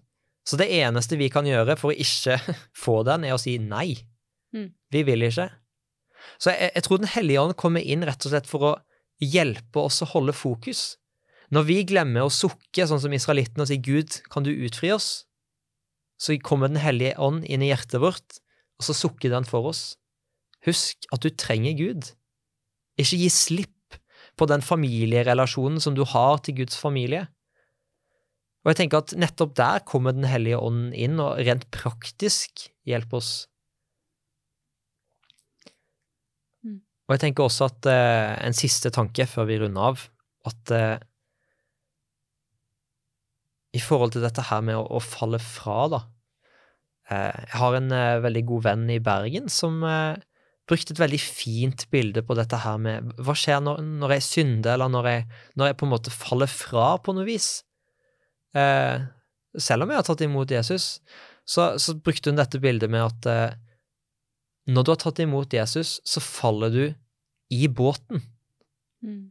Så 0.48 0.58
det 0.58 0.70
eneste 0.74 1.18
vi 1.18 1.30
kan 1.30 1.46
gjøre 1.46 1.76
for 1.78 1.92
å 1.92 1.98
ikke 2.04 2.38
få 2.84 3.02
den, 3.06 3.26
er 3.26 3.36
å 3.36 3.40
si 3.40 3.58
nei. 3.62 3.94
Mm. 4.54 4.72
Vi 4.92 5.04
vil 5.06 5.28
ikke. 5.28 5.48
Så 6.38 6.52
jeg, 6.52 6.72
jeg 6.74 6.86
tror 6.86 7.02
Den 7.02 7.12
hellige 7.14 7.42
ånd 7.42 7.56
kommer 7.60 7.84
inn 7.84 8.04
rett 8.06 8.26
og 8.26 8.34
slett 8.34 8.48
for 8.50 8.68
å 8.68 8.72
hjelpe 9.22 9.82
oss 9.82 10.02
å 10.02 10.10
holde 10.12 10.34
fokus. 10.34 10.96
Når 11.52 11.66
vi 11.68 11.78
glemmer 11.84 12.24
å 12.24 12.32
sukke, 12.32 12.86
sånn 12.88 13.02
som 13.02 13.12
israelittene, 13.12 13.66
og 13.66 13.68
sier 13.68 13.82
'Gud, 13.82 14.22
kan 14.32 14.46
du 14.46 14.50
utfri 14.50 14.92
oss', 14.94 15.26
så 16.18 16.38
kommer 16.40 16.68
Den 16.68 16.80
hellige 16.80 17.18
ånd 17.18 17.44
inn 17.44 17.62
i 17.62 17.68
hjertet 17.68 18.00
vårt, 18.00 18.40
og 18.78 18.86
så 18.86 18.94
sukker 18.94 19.30
den 19.30 19.44
for 19.44 19.68
oss. 19.68 19.96
Husk 20.66 21.06
at 21.12 21.22
du 21.22 21.30
trenger 21.30 21.74
Gud. 21.76 22.12
Ikke 22.96 23.18
gi 23.18 23.28
slipp 23.28 23.98
på 24.38 24.46
den 24.48 24.62
familierelasjonen 24.62 25.80
som 25.82 25.94
du 25.94 26.04
har 26.08 26.38
til 26.38 26.62
Guds 26.62 26.78
familie. 26.78 27.26
Og 28.62 28.72
jeg 28.72 28.78
tenker 28.78 29.02
at 29.02 29.14
nettopp 29.18 29.56
der 29.58 29.82
kommer 29.84 30.14
Den 30.14 30.28
hellige 30.30 30.60
ånd 30.62 30.94
inn 30.94 31.18
og 31.20 31.42
rent 31.42 31.68
praktisk 31.74 32.68
hjelper 32.86 33.18
oss. 33.18 33.32
Og 37.12 37.18
jeg 37.18 37.26
tenker 37.26 37.44
også 37.44 37.66
at 37.68 37.86
eh, 37.92 38.30
en 38.40 38.54
siste 38.56 38.88
tanke 38.88 39.26
før 39.28 39.44
vi 39.44 39.58
runder 39.60 39.90
av, 39.90 40.04
at 40.48 40.70
eh, 40.72 41.02
i 43.76 43.82
forhold 43.84 44.14
til 44.14 44.24
dette 44.24 44.46
her 44.48 44.62
med 44.64 44.78
å, 44.78 44.86
å 44.96 45.00
falle 45.04 45.36
fra, 45.44 45.90
da 45.92 45.98
eh, 47.12 47.36
Jeg 47.50 47.58
har 47.60 47.76
en 47.76 47.92
eh, 47.92 48.20
veldig 48.24 48.42
god 48.48 48.64
venn 48.64 48.86
i 48.94 48.96
Bergen 49.04 49.52
som 49.52 49.76
eh, 49.84 50.22
brukt 50.64 50.94
et 50.94 51.02
veldig 51.02 51.20
fint 51.20 51.84
bilde 51.92 52.22
på 52.24 52.38
dette 52.38 52.62
her 52.64 52.80
med 52.80 53.12
hva 53.20 53.36
skjer 53.36 53.60
når, 53.60 53.84
når 54.00 54.16
jeg 54.16 54.26
synder, 54.30 54.72
eller 54.78 54.96
når 54.96 55.10
jeg, 55.10 55.28
når 55.60 55.68
jeg, 55.68 55.78
på 55.82 55.90
en 55.90 55.92
måte 55.92 56.16
faller 56.16 56.48
fra 56.48 56.94
på 56.96 57.12
noe 57.12 57.28
vis. 57.28 57.50
Eh, 58.56 59.04
selv 59.60 59.84
om 59.84 59.92
jeg 59.92 60.00
har 60.00 60.08
tatt 60.08 60.24
imot 60.24 60.56
Jesus, 60.56 60.88
så, 61.44 61.74
så 61.76 61.92
brukte 62.00 62.32
hun 62.32 62.40
dette 62.40 62.56
bildet 62.62 62.88
med 62.88 63.04
at 63.04 63.58
når 64.72 64.84
du 64.86 64.90
har 64.94 65.00
tatt 65.02 65.20
imot 65.20 65.52
Jesus, 65.52 65.98
så 66.08 66.22
faller 66.24 66.72
du 66.72 66.84
i 67.52 67.68
båten. 67.68 68.22
Mm. 69.04 69.30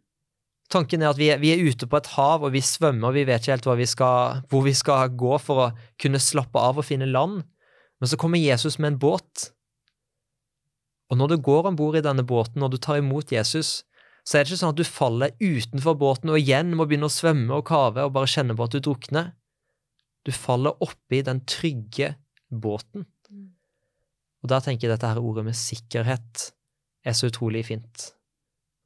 Tanken 0.72 1.04
er 1.04 1.12
at 1.12 1.20
vi 1.20 1.28
er, 1.34 1.40
vi 1.42 1.52
er, 1.52 1.64
ute 1.68 1.88
på 1.90 2.00
et 2.00 2.12
hav, 2.14 2.46
og 2.46 2.54
vi 2.54 2.62
svømmer, 2.64 3.10
og 3.10 3.18
vi 3.18 3.26
vet 3.28 3.44
ikke 3.44 3.58
helt 3.58 3.72
vi 3.82 3.88
skal, 3.90 4.44
hvor 4.52 4.64
vi 4.64 4.76
skal 4.78 5.12
gå 5.20 5.40
for 5.44 5.66
å 5.66 5.72
kunne 6.00 6.22
slappe 6.22 6.60
av 6.60 6.80
og 6.80 6.88
finne 6.88 7.10
land. 7.10 7.42
Men 8.00 8.10
så 8.10 8.20
kommer 8.20 8.40
Jesus 8.40 8.80
med 8.80 8.94
en 8.94 9.02
båt. 9.02 9.52
Og 11.12 11.20
når 11.20 11.34
du 11.34 11.42
går 11.44 11.68
om 11.68 11.76
bord 11.76 11.98
i 12.00 12.06
denne 12.06 12.24
båten, 12.24 12.62
når 12.64 12.72
du 12.72 12.80
tar 12.80 13.02
imot 13.02 13.34
Jesus, 13.36 13.82
så 14.24 14.38
er 14.38 14.46
det 14.46 14.52
ikke 14.52 14.62
sånn 14.62 14.74
at 14.76 14.80
du 14.80 14.88
faller 14.88 15.36
utenfor 15.42 15.98
båten 16.00 16.32
og 16.32 16.40
igjen 16.40 16.76
må 16.78 16.86
begynne 16.88 17.10
å 17.10 17.14
svømme 17.14 17.58
og 17.58 17.66
kave 17.68 18.06
og 18.06 18.14
bare 18.16 18.30
kjenne 18.30 18.56
på 18.56 18.68
at 18.68 18.78
du 18.78 18.80
drukner. 18.86 19.32
Du 20.24 20.32
faller 20.32 20.78
oppi 20.86 21.24
den 21.26 21.42
trygge 21.50 22.14
båten. 22.48 23.10
Og 24.42 24.50
der 24.50 24.64
tenker 24.64 24.88
jeg 24.88 24.94
dette 24.94 25.10
her 25.10 25.22
ordet 25.22 25.44
med 25.50 25.58
sikkerhet 25.58 26.52
er 27.04 27.18
så 27.18 27.30
utrolig 27.32 27.66
fint. 27.70 28.12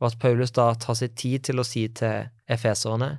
Og 0.01 0.10
at 0.12 0.19
Paulus 0.19 0.51
da 0.56 0.69
tar 0.80 0.97
seg 0.99 1.15
tid 1.17 1.45
til 1.49 1.62
å 1.62 1.67
si 1.67 1.88
til 1.95 2.28
efeserne 2.51 3.17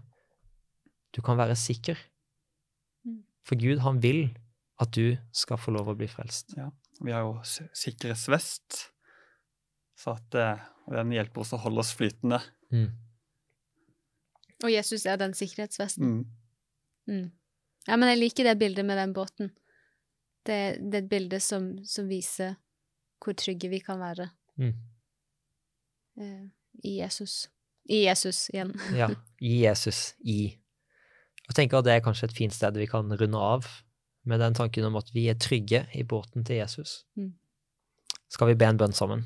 du 1.16 1.22
kan 1.24 1.38
være 1.38 1.56
sikker. 1.56 1.96
Mm. 3.06 3.22
For 3.46 3.56
Gud, 3.60 3.80
han 3.84 4.02
vil 4.02 4.26
at 4.82 4.92
du 4.92 5.16
skal 5.32 5.60
få 5.60 5.72
lov 5.72 5.88
å 5.88 5.96
bli 5.96 6.08
frelst. 6.10 6.52
Ja, 6.58 6.68
Vi 7.00 7.12
har 7.12 7.24
jo 7.24 7.38
sikkerhetsvest, 7.46 8.76
så 9.96 10.16
at 10.16 10.36
eh, 10.36 10.64
den 10.92 11.14
hjelper 11.16 11.44
oss 11.44 11.54
å 11.56 11.60
holde 11.60 11.80
oss 11.80 11.94
flytende. 11.96 12.42
Mm. 12.72 12.90
Og 14.64 14.72
Jesus 14.72 15.06
er 15.08 15.18
den 15.20 15.34
sikkerhetsvesten. 15.36 16.04
Mm. 16.04 16.24
Mm. 17.08 17.26
Ja, 17.86 17.96
men 17.96 18.10
jeg 18.10 18.20
liker 18.20 18.48
det 18.48 18.58
bildet 18.60 18.86
med 18.86 18.98
den 18.98 19.12
båten. 19.16 19.52
Det, 20.46 20.78
det 20.80 20.94
er 20.94 21.04
et 21.04 21.10
bilde 21.10 21.40
som, 21.42 21.72
som, 21.86 22.08
viser 22.08 22.56
hvor 23.22 23.36
trygge 23.38 23.70
vi 23.72 23.80
kan 23.82 24.00
være. 24.00 24.28
Mm. 24.58 24.74
Eh, 26.20 26.44
I 26.84 26.98
Jesus. 27.00 27.48
I 27.88 28.04
Jesus 28.06 28.48
igjen. 28.54 28.74
ja. 28.96 29.10
I 29.40 29.62
Jesus. 29.62 30.14
I. 30.24 30.56
Jeg 31.46 31.54
tenker 31.54 31.78
at 31.78 31.86
det 31.86 31.94
er 31.94 32.04
kanskje 32.04 32.30
et 32.30 32.36
fint 32.36 32.54
sted 32.54 32.78
vi 32.78 32.88
kan 32.90 33.12
runde 33.12 33.38
av 33.38 33.66
med 34.26 34.40
den 34.42 34.54
tanken 34.58 34.88
om 34.88 34.96
at 34.98 35.12
vi 35.14 35.28
er 35.30 35.38
trygge 35.38 35.84
i 35.94 36.02
båten 36.02 36.44
til 36.44 36.58
Jesus. 36.58 37.04
Mm. 37.14 37.34
Skal 38.32 38.50
vi 38.50 38.58
be 38.58 38.66
en 38.66 38.80
bønn 38.80 38.96
sammen? 38.96 39.22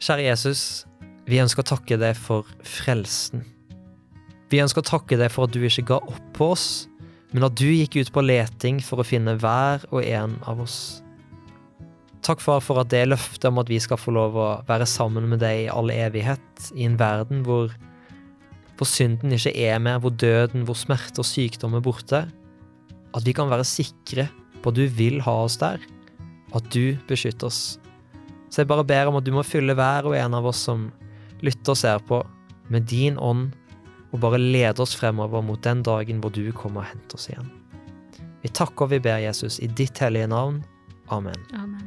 Kjære 0.00 0.24
Jesus, 0.30 0.86
vi 1.28 1.40
ønsker 1.42 1.64
å 1.64 1.70
takke 1.74 1.98
deg 2.00 2.16
for 2.16 2.48
frelsen. 2.64 3.44
Vi 4.52 4.60
ønsker 4.62 4.80
å 4.80 4.88
takke 4.88 5.18
deg 5.20 5.32
for 5.34 5.48
at 5.48 5.56
du 5.56 5.64
ikke 5.66 5.84
ga 5.90 5.98
opp 5.98 6.28
på 6.36 6.52
oss, 6.54 6.86
men 7.34 7.44
at 7.44 7.56
du 7.58 7.66
gikk 7.66 7.98
ut 7.98 8.12
på 8.14 8.24
leting 8.24 8.80
for 8.84 9.02
å 9.02 9.06
finne 9.06 9.36
hver 9.40 9.84
og 9.90 10.04
en 10.04 10.38
av 10.48 10.62
oss. 10.64 11.02
Takk, 12.26 12.40
far, 12.42 12.62
for 12.64 12.80
at 12.82 12.90
det 12.90 13.04
løftet 13.06 13.44
om 13.46 13.60
at 13.62 13.68
vi 13.70 13.76
skal 13.78 14.00
få 14.00 14.10
lov 14.16 14.34
å 14.34 14.46
være 14.66 14.88
sammen 14.90 15.28
med 15.30 15.44
deg 15.44 15.66
i 15.66 15.70
all 15.70 15.92
evighet, 15.94 16.70
i 16.74 16.82
en 16.88 16.96
verden 16.98 17.44
hvor, 17.46 17.70
hvor 18.74 18.88
synden 18.90 19.36
ikke 19.36 19.52
er 19.54 19.78
mer, 19.78 20.00
hvor 20.02 20.10
døden, 20.10 20.64
hvor 20.66 20.74
smerte 20.78 21.22
og 21.22 21.28
sykdom 21.28 21.76
er 21.78 21.84
borte, 21.86 22.24
at 23.14 23.28
vi 23.28 23.34
kan 23.36 23.46
være 23.52 23.66
sikre 23.68 24.26
på 24.58 24.72
at 24.72 24.78
du 24.78 24.88
vil 24.98 25.20
ha 25.22 25.36
oss 25.44 25.58
der, 25.60 25.78
og 26.50 26.58
at 26.58 26.70
du 26.74 26.96
beskytter 27.06 27.46
oss. 27.46 27.76
Så 28.50 28.64
jeg 28.64 28.70
bare 28.72 28.86
ber 28.88 29.12
om 29.12 29.18
at 29.20 29.26
du 29.26 29.30
må 29.34 29.46
fylle 29.46 29.76
hver 29.78 30.08
og 30.10 30.16
en 30.18 30.34
av 30.34 30.48
oss 30.50 30.64
som 30.66 30.88
lytter 31.46 31.76
og 31.76 31.78
ser 31.78 32.02
på, 32.08 32.24
med 32.74 32.88
din 32.90 33.20
ånd, 33.22 33.52
og 34.10 34.22
bare 34.24 34.40
lede 34.42 34.82
oss 34.82 34.96
fremover 34.98 35.44
mot 35.46 35.62
den 35.62 35.84
dagen 35.86 36.18
hvor 36.24 36.34
du 36.34 36.48
kommer 36.50 36.82
og 36.82 36.90
henter 36.90 37.20
oss 37.20 37.28
igjen. 37.30 37.52
Vi 38.42 38.50
takker 38.50 38.88
og 38.88 38.96
vi 38.96 39.02
ber 39.04 39.22
Jesus 39.22 39.60
i 39.62 39.70
ditt 39.70 40.02
hellige 40.02 40.26
navn. 40.32 40.64
Amen. 41.14 41.38
Amen. 41.54 41.86